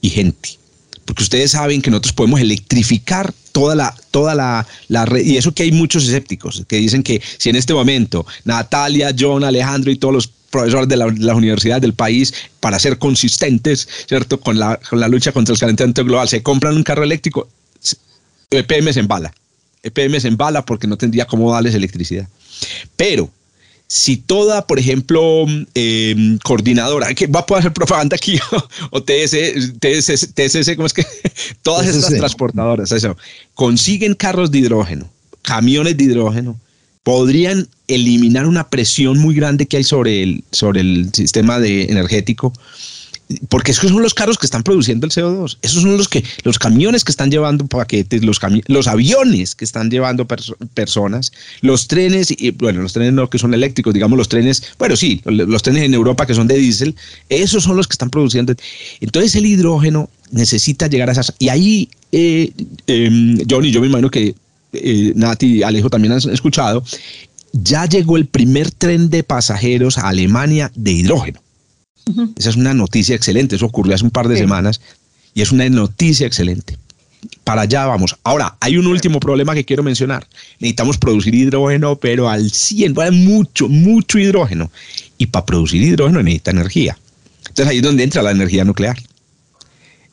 y 0.00 0.10
gente. 0.10 0.58
Porque 1.04 1.22
ustedes 1.22 1.52
saben 1.52 1.82
que 1.82 1.90
nosotros 1.90 2.12
podemos 2.12 2.40
electrificar 2.40 3.34
toda 3.60 3.74
la, 3.74 3.94
toda 4.10 4.34
la, 4.34 4.66
la 4.88 5.04
red. 5.04 5.24
Y 5.24 5.36
eso 5.36 5.52
que 5.52 5.64
hay 5.64 5.72
muchos 5.72 6.04
escépticos 6.04 6.64
que 6.66 6.76
dicen 6.76 7.02
que 7.02 7.20
si 7.38 7.50
en 7.50 7.56
este 7.56 7.74
momento 7.74 8.26
Natalia, 8.44 9.14
John, 9.18 9.44
Alejandro 9.44 9.90
y 9.90 9.96
todos 9.96 10.14
los 10.14 10.28
profesores 10.50 10.88
de, 10.88 10.96
las 10.96 11.36
universidades 11.36 11.82
del 11.82 11.92
país, 11.92 12.32
para 12.58 12.78
ser 12.78 12.98
consistentes, 12.98 13.86
¿cierto? 14.08 14.40
Con 14.40 14.58
la, 14.58 14.80
con 14.88 14.98
la 14.98 15.08
lucha 15.08 15.32
contra 15.32 15.52
el 15.52 15.60
calentamiento 15.60 16.04
global, 16.04 16.28
se 16.28 16.42
compran 16.42 16.74
un 16.74 16.82
carro 16.82 17.04
eléctrico, 17.04 17.48
EPM 18.50 18.92
se 18.92 19.00
embala. 19.00 19.32
EPM 19.82 20.20
se 20.20 20.28
embala 20.28 20.64
porque 20.64 20.86
no 20.86 20.96
tendría 20.96 21.26
cómo 21.26 21.52
darles 21.52 21.74
electricidad. 21.74 22.28
Pero 22.96 23.30
si 23.92 24.16
toda, 24.16 24.68
por 24.68 24.78
ejemplo, 24.78 25.46
em, 25.74 26.38
coordinadora, 26.44 27.12
que 27.12 27.26
va 27.26 27.40
a 27.40 27.46
poder 27.46 27.62
hacer 27.62 27.72
propaganda 27.72 28.14
aquí, 28.14 28.38
o 28.90 29.02
TS, 29.02 29.34
TS, 29.80 30.32
TSS, 30.32 30.76
¿cómo 30.76 30.86
es 30.86 30.92
que? 30.92 31.04
Todas 31.62 31.88
estas 31.88 32.10
transportadoras, 32.10 32.92
eso, 32.92 33.16
consiguen 33.54 34.14
carros 34.14 34.52
de 34.52 34.60
hidrógeno, 34.60 35.10
camiones 35.42 35.96
de 35.96 36.04
hidrógeno, 36.04 36.56
podrían 37.02 37.66
eliminar 37.88 38.46
una 38.46 38.68
presión 38.68 39.18
muy 39.18 39.34
grande 39.34 39.66
que 39.66 39.78
hay 39.78 39.84
sobre 39.84 40.22
el, 40.22 40.44
sobre 40.52 40.82
el 40.82 41.10
sistema 41.12 41.58
de 41.58 41.86
energético 41.86 42.52
porque 43.48 43.70
esos 43.70 43.90
son 43.90 44.02
los 44.02 44.14
carros 44.14 44.38
que 44.38 44.46
están 44.46 44.62
produciendo 44.62 45.06
el 45.06 45.12
CO2, 45.12 45.58
esos 45.62 45.82
son 45.82 45.96
los 45.96 46.08
que 46.08 46.24
los 46.42 46.58
camiones 46.58 47.04
que 47.04 47.12
están 47.12 47.30
llevando 47.30 47.66
paquetes, 47.66 48.24
los, 48.24 48.40
los 48.66 48.88
aviones 48.88 49.54
que 49.54 49.64
están 49.64 49.90
llevando 49.90 50.26
personas, 50.26 51.32
los 51.60 51.86
trenes 51.86 52.30
y 52.30 52.50
bueno, 52.50 52.82
los 52.82 52.92
trenes 52.92 53.12
no 53.12 53.30
que 53.30 53.38
son 53.38 53.54
eléctricos, 53.54 53.94
digamos 53.94 54.18
los 54.18 54.28
trenes, 54.28 54.62
bueno, 54.78 54.96
sí, 54.96 55.20
los 55.24 55.62
trenes 55.62 55.84
en 55.84 55.94
Europa 55.94 56.26
que 56.26 56.34
son 56.34 56.48
de 56.48 56.58
diésel, 56.58 56.96
esos 57.28 57.62
son 57.62 57.76
los 57.76 57.86
que 57.86 57.94
están 57.94 58.10
produciendo. 58.10 58.54
Entonces 59.00 59.34
el 59.36 59.46
hidrógeno 59.46 60.10
necesita 60.32 60.86
llegar 60.88 61.08
a 61.08 61.12
esas 61.12 61.34
y 61.38 61.48
ahí 61.48 61.88
eh, 62.12 62.52
em, 62.86 63.38
Johnny, 63.48 63.70
yo 63.70 63.80
me 63.80 63.86
imagino 63.86 64.10
que 64.10 64.34
eh, 64.72 65.12
Nati 65.14 65.58
y 65.58 65.62
Alejo 65.62 65.90
también 65.90 66.12
han 66.12 66.18
escuchado, 66.30 66.82
ya 67.52 67.86
llegó 67.86 68.16
el 68.16 68.26
primer 68.26 68.70
tren 68.70 69.10
de 69.10 69.22
pasajeros 69.22 69.98
a 69.98 70.08
Alemania 70.08 70.70
de 70.74 70.92
hidrógeno. 70.92 71.40
Esa 72.36 72.50
es 72.50 72.56
una 72.56 72.74
noticia 72.74 73.14
excelente, 73.14 73.56
eso 73.56 73.66
ocurrió 73.66 73.94
hace 73.94 74.04
un 74.04 74.10
par 74.10 74.28
de 74.28 74.36
semanas 74.36 74.80
y 75.34 75.42
es 75.42 75.52
una 75.52 75.68
noticia 75.68 76.26
excelente. 76.26 76.78
Para 77.44 77.62
allá 77.62 77.86
vamos. 77.86 78.16
Ahora, 78.22 78.56
hay 78.60 78.76
un 78.76 78.86
último 78.86 79.20
problema 79.20 79.54
que 79.54 79.64
quiero 79.64 79.82
mencionar. 79.82 80.26
Necesitamos 80.58 80.96
producir 80.98 81.34
hidrógeno, 81.34 81.96
pero 81.96 82.28
al 82.28 82.50
100, 82.50 82.94
mucho, 83.12 83.68
mucho 83.68 84.18
hidrógeno. 84.18 84.70
Y 85.18 85.26
para 85.26 85.44
producir 85.44 85.82
hidrógeno 85.82 86.22
necesita 86.22 86.50
energía. 86.50 86.98
Entonces 87.48 87.66
ahí 87.66 87.78
es 87.78 87.82
donde 87.82 88.04
entra 88.04 88.22
la 88.22 88.30
energía 88.30 88.64
nuclear. 88.64 88.96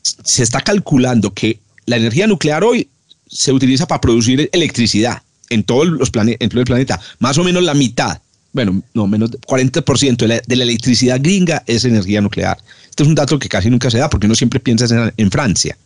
Se 0.02 0.42
está 0.42 0.60
calculando 0.60 1.32
que 1.32 1.60
la 1.86 1.96
energía 1.96 2.26
nuclear 2.26 2.64
hoy 2.64 2.88
se 3.26 3.52
utiliza 3.52 3.86
para 3.86 4.00
producir 4.00 4.48
electricidad 4.52 5.22
en 5.50 5.64
los 5.68 6.10
en 6.14 6.48
todo 6.48 6.60
el 6.60 6.66
planeta, 6.66 7.00
más 7.18 7.38
o 7.38 7.44
menos 7.44 7.62
la 7.62 7.74
mitad 7.74 8.20
bueno, 8.58 8.82
no, 8.92 9.06
menos 9.06 9.30
40% 9.30 10.16
de 10.16 10.26
la, 10.26 10.42
de 10.44 10.56
la, 10.56 10.64
electricidad 10.64 11.20
gringa 11.22 11.62
es 11.64 11.84
energía 11.84 12.20
nuclear. 12.20 12.58
Este 12.90 13.04
es 13.04 13.08
un 13.08 13.14
dato 13.14 13.38
que 13.38 13.48
casi 13.48 13.70
nunca 13.70 13.88
se 13.88 13.98
da 13.98 14.10
porque 14.10 14.26
uno 14.26 14.34
siempre 14.34 14.58
piensa 14.58 14.92
en, 14.92 15.12
en 15.16 15.30
Francia. 15.30 15.78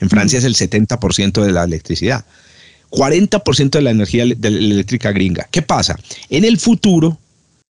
En 0.00 0.10
Francia 0.10 0.40
es 0.40 0.44
el 0.44 0.56
70% 0.56 1.44
de 1.44 1.52
la 1.52 1.62
electricidad. 1.62 2.24
40% 2.90 3.70
de 3.70 3.82
la 3.82 3.90
energía 3.90 4.24
de 4.26 4.50
la 4.50 4.58
eléctrica 4.58 5.12
gringa. 5.12 5.46
¿Qué 5.52 5.62
pasa? 5.62 5.96
En 6.28 6.44
el 6.44 6.58
futuro, 6.58 7.16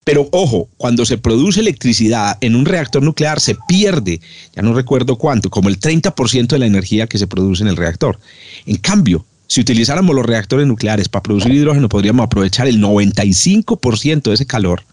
Pero 0.04 0.26
ojo, 0.32 0.70
cuando 0.78 1.04
se 1.04 1.18
produce 1.18 1.60
electricidad 1.60 2.38
en 2.40 2.56
un 2.56 2.64
reactor 2.64 3.02
nuclear 3.02 3.40
se 3.40 3.58
pierde, 3.68 4.22
ya 4.56 4.62
no 4.62 4.72
recuerdo 4.72 5.16
cuánto, 5.16 5.50
como 5.50 5.68
el 5.68 5.78
30% 5.78 6.46
de 6.46 6.58
la 6.58 6.64
energía 6.64 7.06
que 7.06 7.18
se 7.18 7.26
produce 7.26 7.62
en 7.62 7.68
el 7.68 7.76
reactor. 7.76 8.18
En 8.64 8.76
cambio, 8.76 9.26
si 9.50 9.60
utilizáramos 9.60 10.14
los 10.14 10.24
reactores 10.24 10.64
nucleares 10.64 11.08
para 11.08 11.24
producir 11.24 11.52
hidrógeno, 11.52 11.88
podríamos 11.88 12.24
aprovechar 12.24 12.68
el 12.68 12.80
95% 12.80 14.22
de 14.22 14.34
ese 14.34 14.46
calor. 14.46 14.84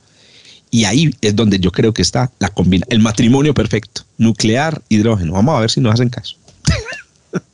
Y 0.72 0.86
ahí 0.86 1.14
es 1.22 1.36
donde 1.36 1.60
yo 1.60 1.72
creo 1.72 1.94
que 1.94 2.02
está 2.02 2.32
la 2.40 2.50
combina, 2.50 2.84
el 2.90 2.98
matrimonio 2.98 3.54
perfecto, 3.54 4.02
nuclear, 4.18 4.82
hidrógeno. 4.90 5.34
Vamos 5.34 5.56
a 5.56 5.60
ver 5.60 5.70
si 5.70 5.80
nos 5.80 5.94
hacen 5.94 6.10
caso. 6.10 6.38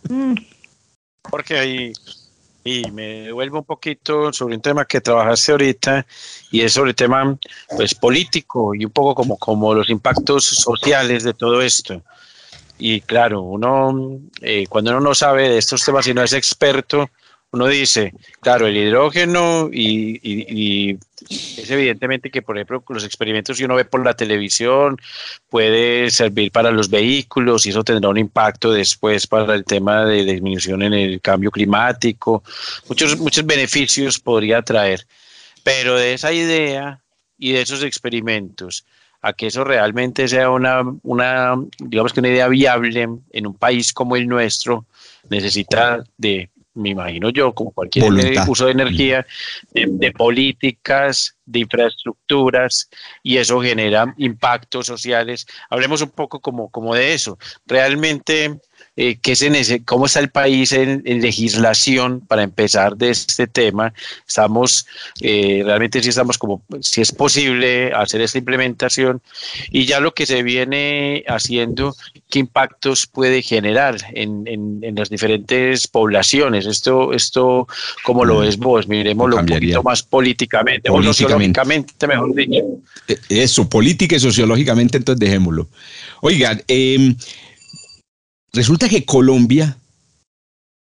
Porque 1.30 1.58
ahí 1.58 1.92
y 2.64 2.90
me 2.92 3.34
vuelvo 3.34 3.60
un 3.60 3.66
poquito 3.66 4.32
sobre 4.32 4.56
un 4.56 4.62
tema 4.62 4.86
que 4.86 5.02
trabajaste 5.02 5.52
ahorita 5.52 6.06
y 6.52 6.62
es 6.62 6.72
sobre 6.72 6.92
el 6.92 6.96
tema 6.96 7.38
pues 7.76 7.94
político 7.94 8.74
y 8.74 8.86
un 8.86 8.92
poco 8.92 9.14
como, 9.14 9.38
como 9.38 9.74
los 9.74 9.90
impactos 9.90 10.46
sociales 10.46 11.24
de 11.24 11.34
todo 11.34 11.62
esto. 11.62 12.02
Y 12.80 13.02
claro, 13.02 13.42
uno 13.42 14.20
eh, 14.42 14.66
cuando 14.68 14.92
uno 14.92 15.00
no 15.00 15.16
sabe 15.16 15.50
de 15.50 15.58
estos 15.58 15.84
temas 15.86 16.08
y 16.08 16.14
no 16.14 16.24
es 16.24 16.34
experto, 16.34 17.10
uno 17.54 17.68
dice, 17.68 18.14
claro, 18.42 18.66
el 18.66 18.76
hidrógeno 18.76 19.70
y, 19.72 20.98
es 21.30 21.70
evidentemente 21.70 22.32
que, 22.32 22.42
por 22.42 22.58
ejemplo, 22.58 22.84
los 22.90 23.06
experimentos 23.06 23.58
que 23.60 23.66
uno 23.66 23.76
ve 23.76 23.86
por 23.86 24.04
la 24.04 24.16
televisión 24.16 24.98
puede 25.50 26.10
servir 26.10 26.52
para 26.52 26.72
los 26.72 26.90
vehículos 26.90 27.66
y 27.66 27.70
eso 27.70 27.84
tendrá 27.84 28.10
un 28.10 28.18
impacto 28.18 28.74
después 28.74 29.28
para 29.28 29.54
el 29.54 29.66
tema 29.66 30.04
de 30.04 30.26
disminución 30.26 30.82
en 30.82 30.94
el 30.94 31.22
cambio 31.22 31.52
climático. 31.52 32.44
Muchos, 32.90 33.20
muchos 33.20 33.46
beneficios 33.46 34.20
podría 34.20 34.64
traer, 34.64 35.06
pero 35.62 35.96
de 35.96 36.16
esa 36.16 36.34
idea 36.34 37.04
y 37.38 37.52
de 37.52 37.62
esos 37.62 37.84
experimentos 37.84 38.84
a 39.24 39.34
que 39.34 39.48
eso 39.48 39.64
realmente 39.64 40.28
sea 40.28 40.52
una, 40.52 40.84
una, 41.02 41.56
digamos 41.80 42.14
que 42.14 42.20
una 42.20 42.30
idea 42.30 42.48
viable 42.48 43.02
en 43.32 43.48
un 43.48 43.56
país 43.56 43.92
como 43.92 44.16
el 44.16 44.28
nuestro, 44.28 44.86
necesita 45.30 46.04
de 46.18 46.50
me 46.76 46.90
imagino 46.90 47.30
yo, 47.30 47.54
como 47.54 47.72
cualquier 47.72 48.12
uso 48.48 48.66
de 48.66 48.72
energía, 48.72 49.26
de, 49.72 50.12
políticas, 50.12 51.36
de 51.46 51.60
infraestructuras, 51.60 52.90
y 53.22 53.38
eso 53.38 53.62
genera 53.62 54.14
impactos 54.18 54.88
sociales. 54.88 55.46
Hablemos 55.70 56.02
un 56.02 56.10
poco 56.10 56.40
como, 56.40 56.70
como 56.70 56.96
de 56.96 57.14
eso. 57.14 57.38
Realmente 57.68 58.60
eh, 58.96 59.18
qué 59.22 59.36
se 59.36 59.84
cómo 59.86 60.06
está 60.06 60.20
el 60.20 60.30
país 60.30 60.72
en, 60.72 61.02
legislación 61.04 62.22
para 62.22 62.44
empezar 62.44 62.96
de 62.96 63.10
este 63.10 63.48
tema. 63.48 63.94
Estamos, 64.28 64.86
eh, 65.22 65.64
realmente 65.66 66.04
si 66.04 66.10
estamos 66.10 66.38
como, 66.38 66.62
si 66.82 67.02
es 67.02 67.12
posible 67.12 67.92
hacer 67.94 68.22
esta 68.22 68.38
implementación 68.38 69.22
y 69.72 69.86
ya 69.86 70.00
lo 70.00 70.14
que 70.14 70.26
se 70.26 70.44
viene 70.44 71.24
haciendo, 71.28 71.96
qué 72.30 72.40
impactos 72.40 73.08
puede 73.08 73.42
generar 73.42 73.98
en, 74.14 74.48
en, 74.48 74.96
las 74.96 75.10
diferentes 75.10 75.88
poblaciones. 75.88 76.68
Esto, 76.68 77.14
esto, 77.14 77.68
¿cómo 78.04 78.26
lo 78.26 78.36
mm. 78.36 78.42
ves 78.42 78.58
vos? 78.58 78.88
Miremoslo 78.88 79.38
un 79.38 79.46
poquito 79.48 79.82
más 79.82 80.04
políticamente, 80.04 80.92
o 80.92 81.02
sociológicamente, 81.02 82.08
mejor 82.08 82.36
dicho. 82.36 82.64
Eh, 83.08 83.18
eso, 83.30 83.68
política 83.68 84.16
y 84.16 84.20
sociológicamente, 84.20 84.98
entonces 84.98 85.20
dejémoslo. 85.20 85.68
Oigan, 86.22 86.62
eh, 86.68 87.16
Resulta 88.56 88.88
que 88.88 89.04
Colombia 89.04 89.78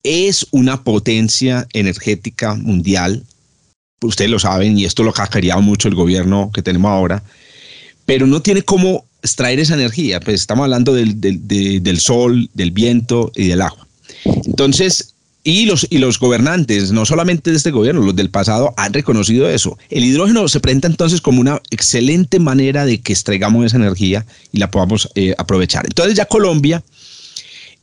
es 0.04 0.46
una 0.52 0.84
potencia 0.84 1.66
energética 1.72 2.54
mundial. 2.56 3.24
Ustedes 4.02 4.30
lo 4.30 4.40
saben 4.40 4.78
y 4.78 4.84
esto 4.84 5.04
lo 5.04 5.14
ha 5.16 5.62
mucho 5.62 5.88
el 5.88 5.96
gobierno 5.96 6.52
que 6.54 6.62
tenemos 6.62 6.92
ahora, 6.92 7.24
pero 8.06 8.28
no 8.28 8.42
tiene 8.42 8.62
cómo 8.62 9.06
extraer 9.24 9.60
esa 9.60 9.76
energía. 9.76 10.20
Pues 10.20 10.42
estamos 10.42 10.66
hablando 10.66 10.94
del, 10.94 11.22
del 11.22 12.00
sol, 12.02 12.50
del 12.54 12.72
viento 12.72 13.32
y 13.36 13.48
del 13.48 13.62
agua. 13.62 13.88
Entonces, 14.26 15.14
y 15.46 15.66
los, 15.66 15.88
y 15.90 16.00
los 16.00 16.20
gobernantes, 16.20 16.92
no 16.92 17.06
solamente 17.06 17.52
de 17.52 17.58
este 17.58 17.72
gobierno, 17.72 18.02
los 18.02 18.18
del 18.18 18.32
pasado, 18.32 18.74
han 18.76 18.92
reconocido 18.92 19.50
eso. 19.50 19.78
El 19.90 20.04
hidrógeno 20.04 20.50
se 20.50 20.60
presenta 20.60 20.88
entonces 20.88 21.22
como 21.22 21.40
una 21.40 21.62
excelente 21.72 22.38
manera 22.40 22.86
de 22.86 23.00
que 23.00 23.14
extraigamos 23.14 23.66
esa 23.66 23.78
energía 23.78 24.26
y 24.52 24.58
la 24.58 24.70
podamos 24.72 25.10
eh, 25.16 25.34
aprovechar. 25.38 25.86
Entonces 25.86 26.16
ya 26.16 26.26
Colombia 26.26 26.84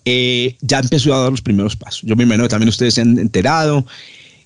eh, 0.05 0.57
ya 0.61 0.81
empezó 0.81 1.15
a 1.15 1.21
dar 1.21 1.31
los 1.31 1.43
primeros 1.43 1.77
pasos. 1.77 2.03
Yo 2.05 2.17
me 2.17 2.25
imagino 2.25 2.45
que 2.45 2.51
también 2.51 2.69
ustedes 2.69 2.95
se 2.95 3.03
han 3.03 3.19
enterado 3.19 3.87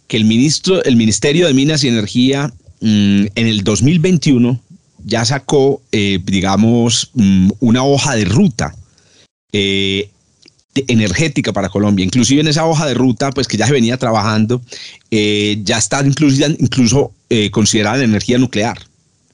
que 0.06 0.16
el, 0.16 0.24
ministro, 0.24 0.82
el 0.84 0.96
Ministerio 0.96 1.46
de 1.46 1.54
Minas 1.54 1.82
y 1.82 1.88
Energía 1.88 2.52
mm, 2.80 3.26
en 3.34 3.46
el 3.46 3.64
2021 3.64 4.60
ya 5.04 5.24
sacó, 5.24 5.82
eh, 5.92 6.18
digamos, 6.24 7.10
mm, 7.14 7.50
una 7.60 7.84
hoja 7.84 8.14
de 8.14 8.24
ruta 8.24 8.74
eh, 9.52 10.10
energética 10.88 11.52
para 11.52 11.70
Colombia. 11.70 12.04
Inclusive 12.04 12.42
en 12.42 12.48
esa 12.48 12.66
hoja 12.66 12.86
de 12.86 12.94
ruta, 12.94 13.30
pues 13.30 13.48
que 13.48 13.56
ya 13.56 13.66
se 13.66 13.72
venía 13.72 13.96
trabajando, 13.96 14.60
ya 15.10 15.78
está 15.78 16.04
incluso, 16.04 16.44
incluso 16.58 17.12
considerada 17.50 18.04
energía 18.04 18.36
nuclear 18.36 18.78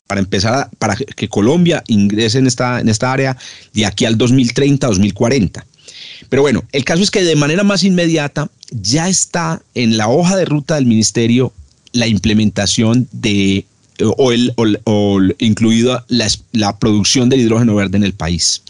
para 0.07 0.21
empezar, 0.21 0.69
para 0.79 0.95
que 0.95 1.27
Colombia 1.27 1.83
ingrese 1.89 2.39
en 2.39 2.47
esta, 2.47 2.81
en 2.81 2.91
esta 2.91 3.13
área 3.13 3.37
de 3.73 3.87
aquí 3.87 4.05
al 4.05 4.19
2030-2040. 4.19 5.65
Pero 6.29 6.43
bueno, 6.43 6.65
el 6.73 6.85
caso 6.85 7.03
es 7.03 7.11
que 7.11 7.23
de 7.23 7.37
manera 7.37 7.63
más 7.63 7.85
inmediata 7.85 8.51
ya 8.71 9.09
está 9.09 9.63
en 9.75 9.97
la 9.97 10.09
hoja 10.09 10.37
de 10.37 10.45
ruta 10.45 10.77
del 10.77 10.87
ministerio 10.87 11.53
la 11.93 12.07
implementación 12.07 13.09
de 13.13 13.67
o, 14.01 14.33
el, 14.33 14.53
o, 14.85 15.21
incluida 15.39 16.05
la, 16.09 16.79
producción 16.79 17.29
del 17.29 17.41
hidrógeno 17.41 17.75
verde 17.75 17.99
en 17.99 18.05
el 18.05 18.15
país. 18.15 18.63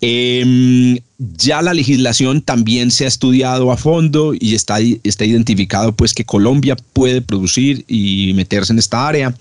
Em, 0.00 0.98
ya 1.18 1.62
la 1.62 1.72
legislación 1.72 2.42
también 2.42 2.90
se 2.90 3.04
ha 3.04 3.08
estudiado 3.08 3.72
a 3.72 3.76
fondo 3.76 4.34
y 4.38 4.54
está, 4.54 4.78
está 5.02 5.24
identificado 5.24 5.92
pues 5.92 6.12
que 6.12 6.24
Colombia 6.24 6.76
puede 6.92 7.22
producir 7.22 7.84
y 7.88 8.32
meterse 8.34 8.72
en 8.72 8.78
esta 8.78 9.08
área. 9.08 9.34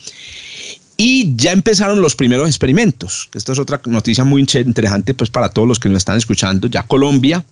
Y 0.97 1.36
ya 1.36 1.51
empezaron 1.51 2.01
los 2.01 2.15
primeros 2.15 2.47
experimentos. 2.47 3.29
Esta 3.34 3.53
es 3.53 3.60
otra 3.60 3.82
noticia 3.86 4.23
muy 4.23 4.41
interesante 4.41 5.13
pues 5.13 5.29
para 5.29 5.49
todos 5.49 5.67
los 5.67 5.79
que 5.79 5.89
nos 5.89 5.99
están 5.99 6.17
escuchando. 6.17 6.67
Ya 6.67 6.84
Colombia. 6.84 7.43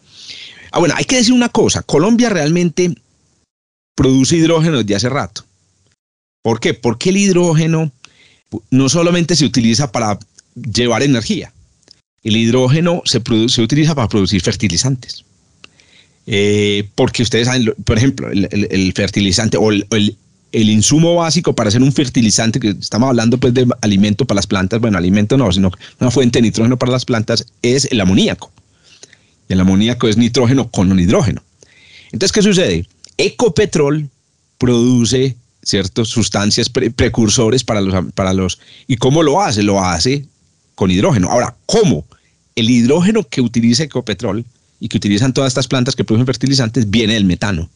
Ah, 0.72 0.80
bueno, 0.80 0.96
hay 0.98 1.06
que 1.06 1.18
decir 1.18 1.34
una 1.34 1.50
cosa. 1.50 1.82
Colombia 1.82 2.30
realmente 2.30 2.94
produce 3.96 4.38
hidrógeno 4.38 4.78
desde 4.78 4.96
hace 4.96 5.10
rato. 5.10 5.44
¿Por 6.42 6.60
qué? 6.60 6.74
Porque 6.74 7.10
el 7.10 7.18
hidrógeno 7.18 7.92
no 8.70 8.90
solamente 8.90 9.36
se 9.36 9.46
utiliza 9.46 9.92
para 9.92 10.20
llevar 10.56 11.04
energía. 11.04 11.52
El 12.24 12.38
hidrógeno 12.38 13.02
se, 13.06 13.22
se 13.48 13.62
utiliza 13.62 13.96
para 13.96 14.08
producir 14.08 14.42
fertilizantes. 14.42 15.26
Eh, 16.28 16.88
porque 16.96 17.24
ustedes 17.24 17.48
saben, 17.48 17.74
por 17.84 17.98
ejemplo, 17.98 18.30
el, 18.32 18.94
fertilizante 18.94 19.58
o 19.58 19.72
el, 19.72 19.88
el 19.92 20.16
insumo 20.52 21.16
básico 21.16 21.54
para 21.54 21.70
hacer 21.70 21.82
un 21.82 21.94
fertilizante, 21.94 22.60
que 22.60 22.70
estamos 22.70 23.10
hablando 23.10 23.38
pues 23.38 23.54
de 23.54 23.68
alimento 23.82 24.26
para 24.26 24.38
las 24.38 24.48
plantas, 24.48 24.82
bueno, 24.82 24.98
alimento 24.98 25.38
no, 25.38 25.52
sino 25.52 25.72
una 26.00 26.12
fuente 26.12 26.40
de 26.40 26.44
nitrógeno 26.44 26.78
para 26.78 26.92
las 26.92 27.06
plantas, 27.06 27.46
es 27.62 27.86
el 27.92 28.02
amoníaco. 28.02 28.52
El 29.48 29.60
amoníaco 29.60 30.08
es 30.08 30.18
nitrógeno 30.18 30.70
con 30.70 30.98
hidrógeno. 31.00 31.42
Entonces, 32.12 32.32
¿qué 32.32 32.42
sucede? 32.42 32.86
Ecopetrol 33.18 34.10
produce 34.58 35.36
ciertas 35.64 36.08
sustancias 36.08 36.70
precursores 36.70 37.64
para 37.64 37.82
los, 37.82 38.14
para 38.14 38.34
los... 38.34 38.60
¿Y 38.88 38.98
cómo 38.98 39.24
lo 39.24 39.42
hace? 39.42 39.64
Lo 39.64 39.84
hace 39.84 40.26
con 40.76 40.92
hidrógeno. 40.92 41.30
Ahora, 41.30 41.56
¿cómo? 41.66 42.06
El 42.56 42.70
hidrógeno 42.70 43.24
que 43.24 43.42
utiliza 43.42 43.84
Ecopetrol 43.84 44.46
y 44.80 44.88
que 44.88 44.98
utilizan 44.98 45.34
todas 45.34 45.50
estas 45.50 45.68
plantas 45.68 45.96
que 45.96 46.04
producen 46.04 46.26
fertilizantes 46.26 46.90
viene 46.90 47.14
del 47.14 47.26
metano. 47.26 47.70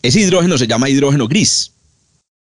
Ese 0.00 0.20
hidrógeno 0.20 0.56
se 0.58 0.66
llama 0.66 0.88
hidrógeno 0.88 1.28
gris, 1.28 1.72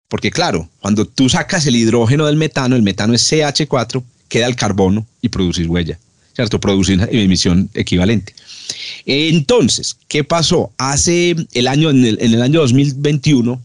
porque 0.09 0.31
claro, 0.31 0.69
cuando 0.81 1.07
tú 1.07 1.29
sacas 1.29 1.67
el 1.67 1.77
hidrógeno 1.77 2.27
del 2.27 2.37
metano, 2.37 2.77
el 2.77 2.83
metano 2.83 3.15
es 3.15 3.33
CH4, 3.33 4.03
queda 4.29 4.47
el 4.47 4.57
carbono 4.57 5.07
y 5.21 5.29
producir 5.29 5.69
huella, 5.69 5.99
¿cierto? 6.35 6.61
Producir 6.61 7.07
emisión 7.11 7.69
equivalente. 7.75 8.35
Entonces, 9.07 9.97
¿qué 10.09 10.25
pasó? 10.25 10.73
Hace 10.79 11.35
el 11.53 11.69
año, 11.69 11.91
en 11.91 12.05
el, 12.05 12.43
año 12.43 12.61
2021, 12.61 13.61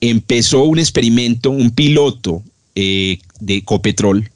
empezó 0.00 0.64
un 0.64 0.78
experimento, 0.78 1.50
un 1.50 1.70
piloto 1.70 2.42
eh, 2.74 3.18
de 3.40 3.62
Copetrol, 3.62 4.28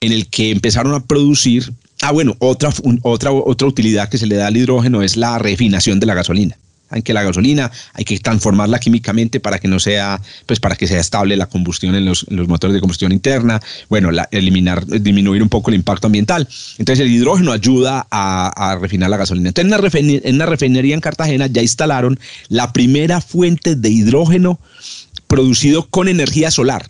en 0.00 0.12
el 0.12 0.28
que 0.28 0.50
empezaron 0.50 0.94
a 0.94 1.04
producir, 1.04 1.72
ah, 2.02 2.12
bueno, 2.12 2.36
otra, 2.40 2.72
otra, 3.02 3.32
otra 3.32 3.66
utilidad 3.66 4.08
que 4.08 4.18
se 4.18 4.26
le 4.26 4.36
da 4.36 4.48
al 4.48 4.56
hidrógeno 4.56 5.02
es 5.02 5.16
la 5.16 5.38
refinación 5.38 5.98
de 5.98 6.06
la 6.06 6.14
gasolina 6.14 6.58
en 6.94 7.02
que 7.02 7.12
la 7.12 7.22
gasolina 7.22 7.70
hay 7.92 8.04
que 8.04 8.18
transformarla 8.18 8.78
químicamente 8.78 9.40
para 9.40 9.58
que 9.58 9.68
no 9.68 9.80
sea, 9.80 10.20
pues 10.46 10.60
para 10.60 10.76
que 10.76 10.86
sea 10.86 11.00
estable 11.00 11.36
la 11.36 11.46
combustión 11.46 11.94
en 11.94 12.04
los, 12.04 12.28
motores 12.30 12.74
de 12.74 12.80
combustión 12.80 13.12
interna, 13.12 13.60
bueno, 13.88 14.10
eliminar, 14.30 14.86
disminuir 14.86 15.42
un 15.42 15.48
poco 15.48 15.70
el 15.70 15.76
impacto 15.76 16.06
ambiental. 16.06 16.48
Entonces 16.78 17.04
el 17.04 17.12
hidrógeno 17.12 17.52
ayuda 17.52 18.06
a, 18.10 18.78
refinar 18.80 19.10
la 19.10 19.16
gasolina. 19.16 19.48
Entonces 19.48 19.64
en 19.64 20.34
una, 20.36 20.46
refinería, 20.46 20.94
en 20.94 21.00
Cartagena 21.00 21.46
ya 21.46 21.62
instalaron 21.62 22.18
la 22.48 22.72
primera 22.72 23.20
fuente 23.20 23.76
de 23.76 23.90
hidrógeno 23.90 24.58
producido 25.26 25.86
con 25.88 26.08
energía 26.08 26.50
solar. 26.50 26.88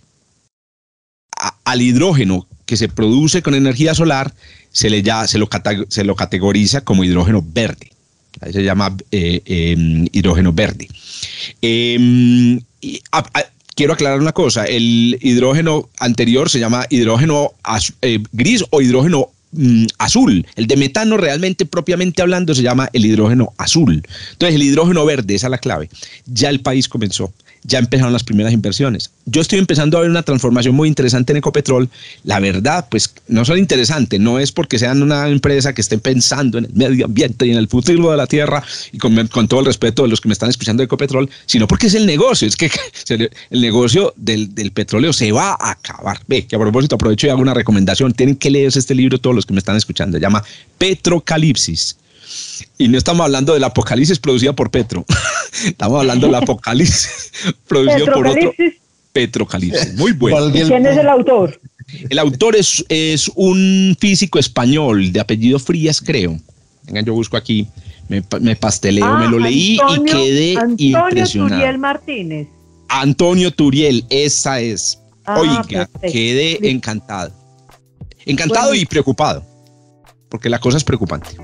al 1.64 1.82
hidrógeno 1.82 2.46
que 2.66 2.76
se 2.76 2.88
produce 2.88 3.42
con 3.42 3.54
energía 3.54 3.94
solar 3.94 4.34
se, 4.70 4.90
le 4.90 5.02
ya, 5.02 5.26
se, 5.26 5.38
lo, 5.38 5.48
se 5.88 6.04
lo 6.04 6.16
categoriza 6.16 6.82
como 6.82 7.04
hidrógeno 7.04 7.44
verde. 7.46 7.93
Ahí 8.40 8.52
se 8.52 8.62
llama 8.62 8.96
eh, 9.10 9.40
em, 9.44 10.06
hidrógeno 10.12 10.52
verde. 10.52 10.88
Em, 11.62 12.60
quiero 13.74 13.92
aclarar 13.92 14.20
una 14.20 14.32
cosa, 14.32 14.64
el 14.64 15.18
hidrógeno 15.20 15.88
anterior 15.98 16.48
se 16.50 16.60
llama 16.60 16.86
hidrógeno 16.90 17.52
eh, 18.02 18.20
gris 18.32 18.64
o 18.70 18.80
hidrógeno 18.80 19.28
mm, 19.52 19.86
azul. 19.98 20.46
El 20.56 20.66
de 20.66 20.76
metano 20.76 21.16
realmente, 21.16 21.66
propiamente 21.66 22.22
hablando, 22.22 22.54
se 22.54 22.62
llama 22.62 22.88
el 22.92 23.06
hidrógeno 23.06 23.52
azul. 23.56 24.02
Entonces, 24.32 24.54
el 24.54 24.62
hidrógeno 24.62 25.04
verde, 25.04 25.34
esa 25.34 25.46
es 25.46 25.50
la 25.50 25.58
clave. 25.58 25.88
Ya 26.26 26.50
el 26.50 26.60
país 26.60 26.88
comenzó 26.88 27.32
ya 27.64 27.78
empezaron 27.78 28.12
las 28.12 28.22
primeras 28.22 28.52
inversiones. 28.52 29.10
Yo 29.24 29.40
estoy 29.40 29.58
empezando 29.58 29.96
a 29.96 30.02
ver 30.02 30.10
una 30.10 30.22
transformación 30.22 30.74
muy 30.74 30.86
interesante 30.86 31.32
en 31.32 31.38
Ecopetrol. 31.38 31.88
La 32.22 32.38
verdad, 32.38 32.86
pues 32.90 33.12
no 33.26 33.44
son 33.44 33.58
interesantes, 33.58 34.20
no 34.20 34.38
es 34.38 34.52
porque 34.52 34.78
sean 34.78 35.02
una 35.02 35.28
empresa 35.28 35.72
que 35.72 35.80
esté 35.80 35.98
pensando 35.98 36.58
en 36.58 36.66
el 36.66 36.72
medio 36.74 37.06
ambiente 37.06 37.46
y 37.46 37.50
en 37.50 37.56
el 37.56 37.66
futuro 37.66 38.10
de 38.10 38.16
la 38.16 38.26
tierra 38.26 38.62
y 38.92 38.98
con, 38.98 39.48
todo 39.48 39.60
el 39.60 39.66
respeto 39.66 40.02
de 40.02 40.08
los 40.08 40.20
que 40.20 40.28
me 40.28 40.34
están 40.34 40.50
escuchando 40.50 40.82
de 40.82 40.84
Ecopetrol, 40.84 41.28
sino 41.46 41.66
porque 41.66 41.86
es 41.86 41.94
el 41.94 42.04
negocio, 42.06 42.46
es 42.46 42.56
que 42.56 42.70
el 43.50 43.60
negocio 43.60 44.12
del, 44.16 44.50
petróleo 44.74 45.12
se 45.12 45.32
va 45.32 45.56
a 45.58 45.70
acabar. 45.70 46.20
Ve, 46.26 46.46
que 46.46 46.56
a 46.56 46.58
propósito 46.58 46.96
aprovecho 46.96 47.26
y 47.26 47.30
hago 47.30 47.40
una 47.40 47.54
recomendación, 47.54 48.12
tienen 48.12 48.36
que 48.36 48.50
leerse 48.50 48.78
este 48.78 48.94
libro 48.94 49.18
todos 49.18 49.34
los 49.34 49.46
que 49.46 49.54
me 49.54 49.58
están 49.58 49.76
escuchando, 49.76 50.18
se 50.18 50.22
llama 50.22 50.44
Petrocalipsis 50.78 51.96
y 52.78 52.88
no 52.88 52.98
estamos 52.98 53.24
hablando 53.24 53.54
del 53.54 53.64
apocalipsis 53.64 54.18
producida 54.18 54.52
por 54.52 54.70
Petro. 54.70 55.04
estamos 55.64 56.00
hablando 56.00 56.26
del 56.26 56.34
apocalipsis 56.36 57.32
producido 57.68 58.06
por 58.12 58.26
otro. 58.26 58.52
Petrocalipsis. 59.12 59.94
Muy 59.94 60.12
bueno. 60.12 60.50
¿Quién 60.50 60.86
es 60.86 60.96
el 60.96 61.08
autor? 61.08 61.60
El 62.08 62.18
autor 62.18 62.56
es, 62.56 62.84
es 62.88 63.30
un 63.34 63.96
físico 64.00 64.38
español 64.38 65.12
de 65.12 65.20
apellido 65.20 65.58
Frías, 65.58 66.00
creo. 66.00 66.38
Venga, 66.84 67.02
yo 67.02 67.14
busco 67.14 67.36
aquí, 67.36 67.68
me, 68.08 68.22
pasteleo, 68.56 69.16
me 69.18 69.28
lo 69.28 69.38
leí 69.38 69.78
y 69.78 70.04
quedé 70.04 70.56
Antonio 70.56 71.06
impresionado. 71.08 71.60
Turiel 71.60 71.78
Martínez. 71.78 72.48
Antonio 72.88 73.50
Turiel, 73.50 74.04
esa 74.10 74.60
es. 74.60 74.98
Ah, 75.24 75.40
Oiga, 75.40 75.88
quedé 76.02 76.70
encantado. 76.70 77.32
Encantado 78.26 78.74
y 78.74 78.84
preocupado, 78.84 79.44
porque 80.28 80.48
la 80.48 80.58
cosa 80.58 80.76
es 80.76 80.84
preocupante. 80.84 81.36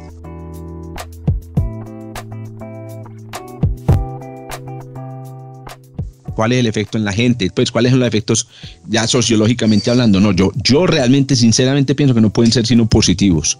Cuál 6.41 6.53
es 6.53 6.61
el 6.61 6.67
efecto 6.69 6.97
en 6.97 7.05
la 7.05 7.13
gente, 7.13 7.51
pues 7.55 7.71
cuáles 7.71 7.91
son 7.91 8.01
los 8.01 8.09
efectos 8.09 8.49
ya 8.89 9.07
sociológicamente 9.07 9.91
hablando. 9.91 10.21
No, 10.21 10.33
yo, 10.33 10.53
yo 10.57 10.87
realmente, 10.87 11.37
sinceramente 11.37 11.95
pienso 11.95 12.15
que 12.15 12.23
no 12.23 12.31
pueden 12.31 12.51
ser 12.51 12.65
sino 12.65 12.89
positivos, 12.89 13.59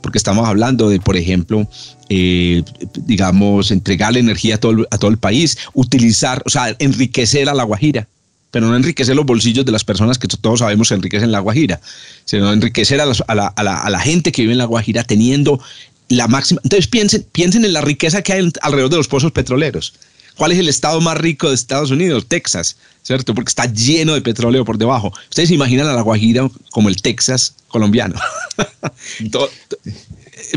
porque 0.00 0.16
estamos 0.16 0.46
hablando 0.46 0.88
de, 0.88 1.00
por 1.00 1.16
ejemplo, 1.16 1.68
eh, 2.08 2.62
digamos, 3.04 3.72
entregarle 3.72 4.20
energía 4.20 4.54
a 4.54 4.58
todo, 4.58 4.86
a 4.92 4.98
todo 4.98 5.10
el 5.10 5.18
país, 5.18 5.58
utilizar, 5.74 6.40
o 6.46 6.50
sea, 6.50 6.76
enriquecer 6.78 7.48
a 7.48 7.54
la 7.54 7.64
Guajira 7.64 8.06
pero 8.52 8.66
no 8.66 8.74
enriquecer 8.74 9.14
los 9.14 9.26
bolsillos 9.26 9.64
de 9.64 9.70
las 9.70 9.84
personas 9.84 10.18
que 10.18 10.26
todos 10.26 10.58
sabemos 10.58 10.90
enriquecen 10.90 11.30
la 11.30 11.38
Guajira, 11.38 11.80
sino 12.24 12.52
enriquecer 12.52 13.00
a, 13.00 13.04
a, 13.04 13.34
la, 13.36 13.46
a, 13.46 13.62
la, 13.62 13.76
a, 13.76 13.90
la, 13.90 14.00
gente 14.00 14.32
que 14.32 14.42
vive 14.42 14.52
en 14.52 14.58
la 14.58 14.64
Guajira 14.64 15.04
teniendo 15.04 15.60
la 16.08 16.26
máxima. 16.26 16.60
Entonces 16.64 16.88
piensen, 16.88 17.24
piensen 17.30 17.64
en 17.64 17.72
la 17.72 17.80
riqueza 17.80 18.22
que 18.22 18.32
hay 18.32 18.52
alrededor 18.62 18.90
de 18.90 18.96
los 18.96 19.06
pozos 19.06 19.30
petroleros. 19.30 19.94
¿Cuál 20.40 20.52
es 20.52 20.58
el 20.58 20.70
estado 20.70 21.02
más 21.02 21.18
rico 21.18 21.50
de 21.50 21.54
Estados 21.54 21.90
Unidos? 21.90 22.24
Texas, 22.26 22.78
¿cierto? 23.02 23.34
Porque 23.34 23.50
está 23.50 23.66
lleno 23.66 24.14
de 24.14 24.22
petróleo 24.22 24.64
por 24.64 24.78
debajo. 24.78 25.12
Ustedes 25.28 25.50
se 25.50 25.54
imaginan 25.54 25.86
a 25.86 25.92
la 25.92 26.00
Guajira 26.00 26.50
como 26.70 26.88
el 26.88 26.96
Texas 27.02 27.56
colombiano. 27.68 28.14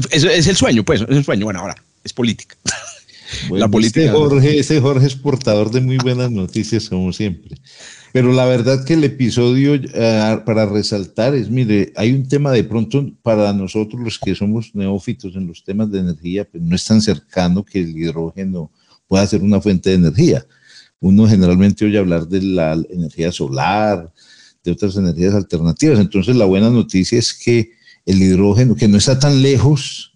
eso 0.10 0.30
es 0.30 0.48
el 0.48 0.56
sueño, 0.56 0.86
pues, 0.86 1.02
es 1.02 1.10
el 1.10 1.26
sueño. 1.26 1.43
Bueno, 1.43 1.60
ahora 1.60 1.76
es 2.02 2.13
política. 2.13 2.56
la 3.52 3.67
política. 3.67 4.10
Jorge, 4.13 4.58
ese 4.58 4.80
Jorge 4.80 5.06
es 5.06 5.15
portador 5.15 5.69
de 5.69 5.82
muy 5.82 5.98
buenas 5.98 6.32
noticias, 6.32 6.88
como 6.88 7.12
siempre. 7.12 7.58
Pero 8.13 8.32
la 8.32 8.46
verdad 8.46 8.86
que 8.86 8.93
el 8.93 9.04
episodio 9.04 9.74
eh, 9.76 10.39
para 10.46 10.65
resaltar 10.65 11.36
es, 11.36 11.50
mire, 11.50 11.91
hay 11.98 12.13
un 12.13 12.26
tema 12.30 12.54
de 12.54 12.63
pronto 12.63 13.12
para 13.22 13.52
nosotros 13.52 14.02
los 14.02 14.17
que 14.17 14.34
somos 14.34 14.74
neófitos 14.76 15.36
en 15.36 15.46
los 15.46 15.62
temas 15.62 15.91
de 15.91 16.00
energía, 16.00 16.46
pues 16.46 16.63
no 16.63 16.74
es 16.74 16.86
tan 16.86 17.02
cercano 17.02 17.65
que 17.65 17.80
el 17.80 17.98
hidrógeno 17.98 18.72
pueda 19.08 19.26
ser 19.28 19.42
una 19.42 19.62
fuente 19.62 19.89
de 19.89 19.96
energía. 19.96 20.46
Uno 21.00 21.28
generalmente 21.28 21.86
oye 21.86 21.98
hablar 21.98 22.28
de 22.28 22.42
la 22.42 22.74
energía 22.89 23.32
solar, 23.32 24.12
de 24.63 24.72
otras 24.72 24.96
energías 24.96 25.34
alternativas. 25.34 26.00
Entonces 26.00 26.36
la 26.36 26.46
buena 26.46 26.70
noticia 26.70 27.20
es 27.20 27.34
que 27.34 27.72
el 28.06 28.22
hidrógeno, 28.22 28.76
que 28.76 28.88
no 28.88 28.98
está 28.98 29.20
tan 29.20 29.42
lejos, 29.42 30.13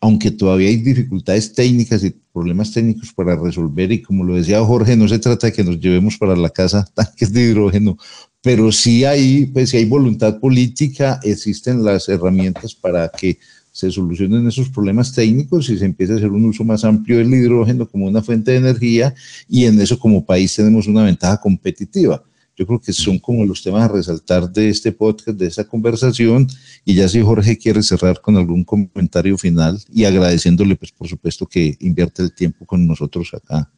aunque 0.00 0.30
todavía 0.30 0.68
hay 0.68 0.76
dificultades 0.76 1.52
técnicas 1.52 2.04
y 2.04 2.10
problemas 2.32 2.72
técnicos 2.72 3.12
para 3.12 3.36
resolver, 3.36 3.90
y 3.90 4.02
como 4.02 4.24
lo 4.24 4.36
decía 4.36 4.64
Jorge, 4.64 4.96
no 4.96 5.08
se 5.08 5.18
trata 5.18 5.48
de 5.48 5.52
que 5.52 5.64
nos 5.64 5.80
llevemos 5.80 6.16
para 6.16 6.36
la 6.36 6.50
casa 6.50 6.88
tanques 6.94 7.32
de 7.32 7.42
hidrógeno, 7.42 7.96
pero 8.40 8.70
sí 8.70 9.04
hay, 9.04 9.46
pues, 9.46 9.70
si 9.70 9.78
hay 9.78 9.84
voluntad 9.84 10.38
política, 10.38 11.18
existen 11.22 11.84
las 11.84 12.08
herramientas 12.08 12.74
para 12.74 13.08
que 13.08 13.38
se 13.78 13.92
solucionen 13.92 14.44
esos 14.48 14.68
problemas 14.70 15.12
técnicos 15.12 15.70
y 15.70 15.78
se 15.78 15.84
empiece 15.84 16.12
a 16.12 16.16
hacer 16.16 16.30
un 16.30 16.44
uso 16.46 16.64
más 16.64 16.82
amplio 16.84 17.18
del 17.18 17.32
hidrógeno 17.32 17.88
como 17.88 18.06
una 18.06 18.20
fuente 18.20 18.50
de 18.50 18.56
energía 18.56 19.14
y 19.48 19.66
en 19.66 19.80
eso 19.80 19.96
como 19.96 20.26
país 20.26 20.56
tenemos 20.56 20.88
una 20.88 21.04
ventaja 21.04 21.40
competitiva. 21.40 22.20
Yo 22.56 22.66
creo 22.66 22.80
que 22.80 22.92
son 22.92 23.20
como 23.20 23.44
los 23.44 23.62
temas 23.62 23.84
a 23.84 23.92
resaltar 23.92 24.50
de 24.50 24.68
este 24.68 24.90
podcast, 24.90 25.38
de 25.38 25.46
esta 25.46 25.62
conversación. 25.62 26.48
Y 26.84 26.94
ya 26.94 27.08
si 27.08 27.20
Jorge 27.20 27.56
quiere 27.56 27.84
cerrar 27.84 28.20
con 28.20 28.36
algún 28.36 28.64
comentario 28.64 29.38
final 29.38 29.80
y 29.94 30.06
agradeciéndole, 30.06 30.74
pues 30.74 30.90
por 30.90 31.06
supuesto 31.06 31.46
que 31.46 31.76
invierte 31.78 32.24
el 32.24 32.32
tiempo 32.32 32.66
con 32.66 32.84
nosotros 32.84 33.30
acá. 33.32 33.70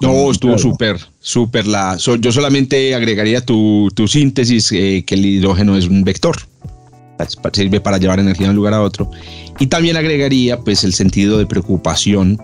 No, 0.00 0.30
estuvo 0.30 0.56
súper, 0.56 1.00
súper. 1.18 1.66
La, 1.66 1.96
yo 1.96 2.30
solamente 2.30 2.94
agregaría 2.94 3.44
tu, 3.44 3.88
tu 3.92 4.06
síntesis, 4.06 4.70
eh, 4.70 5.02
que 5.04 5.16
el 5.16 5.26
hidrógeno 5.26 5.76
es 5.76 5.88
un 5.88 6.04
vector 6.04 6.36
sirve 7.52 7.80
para 7.80 7.98
llevar 7.98 8.20
energía 8.20 8.46
de 8.46 8.50
un 8.50 8.56
lugar 8.56 8.74
a 8.74 8.82
otro. 8.82 9.10
Y 9.58 9.66
también 9.66 9.96
agregaría 9.96 10.58
pues 10.60 10.84
el 10.84 10.92
sentido 10.92 11.38
de 11.38 11.46
preocupación 11.46 12.40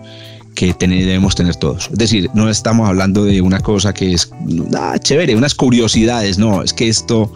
que 0.55 0.73
debemos 0.79 1.35
tener 1.35 1.55
todos. 1.57 1.89
Es 1.91 1.97
decir, 1.97 2.29
no 2.33 2.49
estamos 2.49 2.87
hablando 2.87 3.25
de 3.25 3.41
una 3.41 3.59
cosa 3.59 3.93
que 3.93 4.13
es 4.13 4.31
ah, 4.77 4.97
chévere, 4.97 5.35
unas 5.35 5.53
curiosidades, 5.53 6.39
no, 6.39 6.63
es 6.63 6.73
que 6.73 6.87
esto 6.87 7.31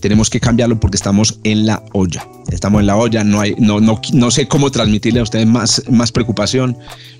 tenemos 0.00 0.30
que 0.30 0.38
cambiarlo 0.38 0.78
porque 0.78 0.96
estamos 0.96 1.40
en 1.44 1.66
la 1.66 1.82
olla. 1.92 2.28
Estamos 2.50 2.80
en 2.80 2.86
la 2.86 2.96
olla, 2.96 3.24
no, 3.24 3.40
hay, 3.40 3.54
no, 3.58 3.80
no, 3.80 4.00
no 4.12 4.30
sé 4.30 4.46
cómo 4.46 4.70
transmitirle 4.70 5.20
a 5.20 5.22
ustedes 5.22 5.46
más, 5.46 5.82
más 5.90 6.12
preocupación, 6.12 6.76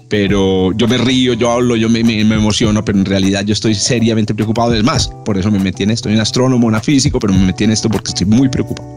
pero 0.08 0.72
yo 0.72 0.88
me 0.88 0.98
río, 0.98 1.34
yo 1.34 1.50
hablo, 1.50 1.76
yo 1.76 1.88
me, 1.88 2.02
me, 2.02 2.20
emociono, 2.20 2.84
pero 2.84 2.98
en 2.98 3.04
realidad 3.04 3.44
yo 3.44 3.52
estoy 3.52 3.74
seriamente 3.74 4.34
preocupado. 4.34 4.74
Es 4.74 4.84
más, 4.84 5.08
por 5.24 5.36
eso 5.36 5.50
me 5.50 5.58
metí 5.58 5.82
en 5.82 5.90
esto. 5.90 6.08
Soy 6.08 6.14
un 6.14 6.20
astrónomo, 6.20 6.66
un 6.66 6.80
físico, 6.80 7.18
pero 7.18 7.32
me 7.32 7.44
metí 7.44 7.64
en 7.64 7.72
esto 7.72 7.88
porque 7.88 8.08
estoy 8.08 8.26
muy 8.26 8.48
preocupado. 8.48 8.88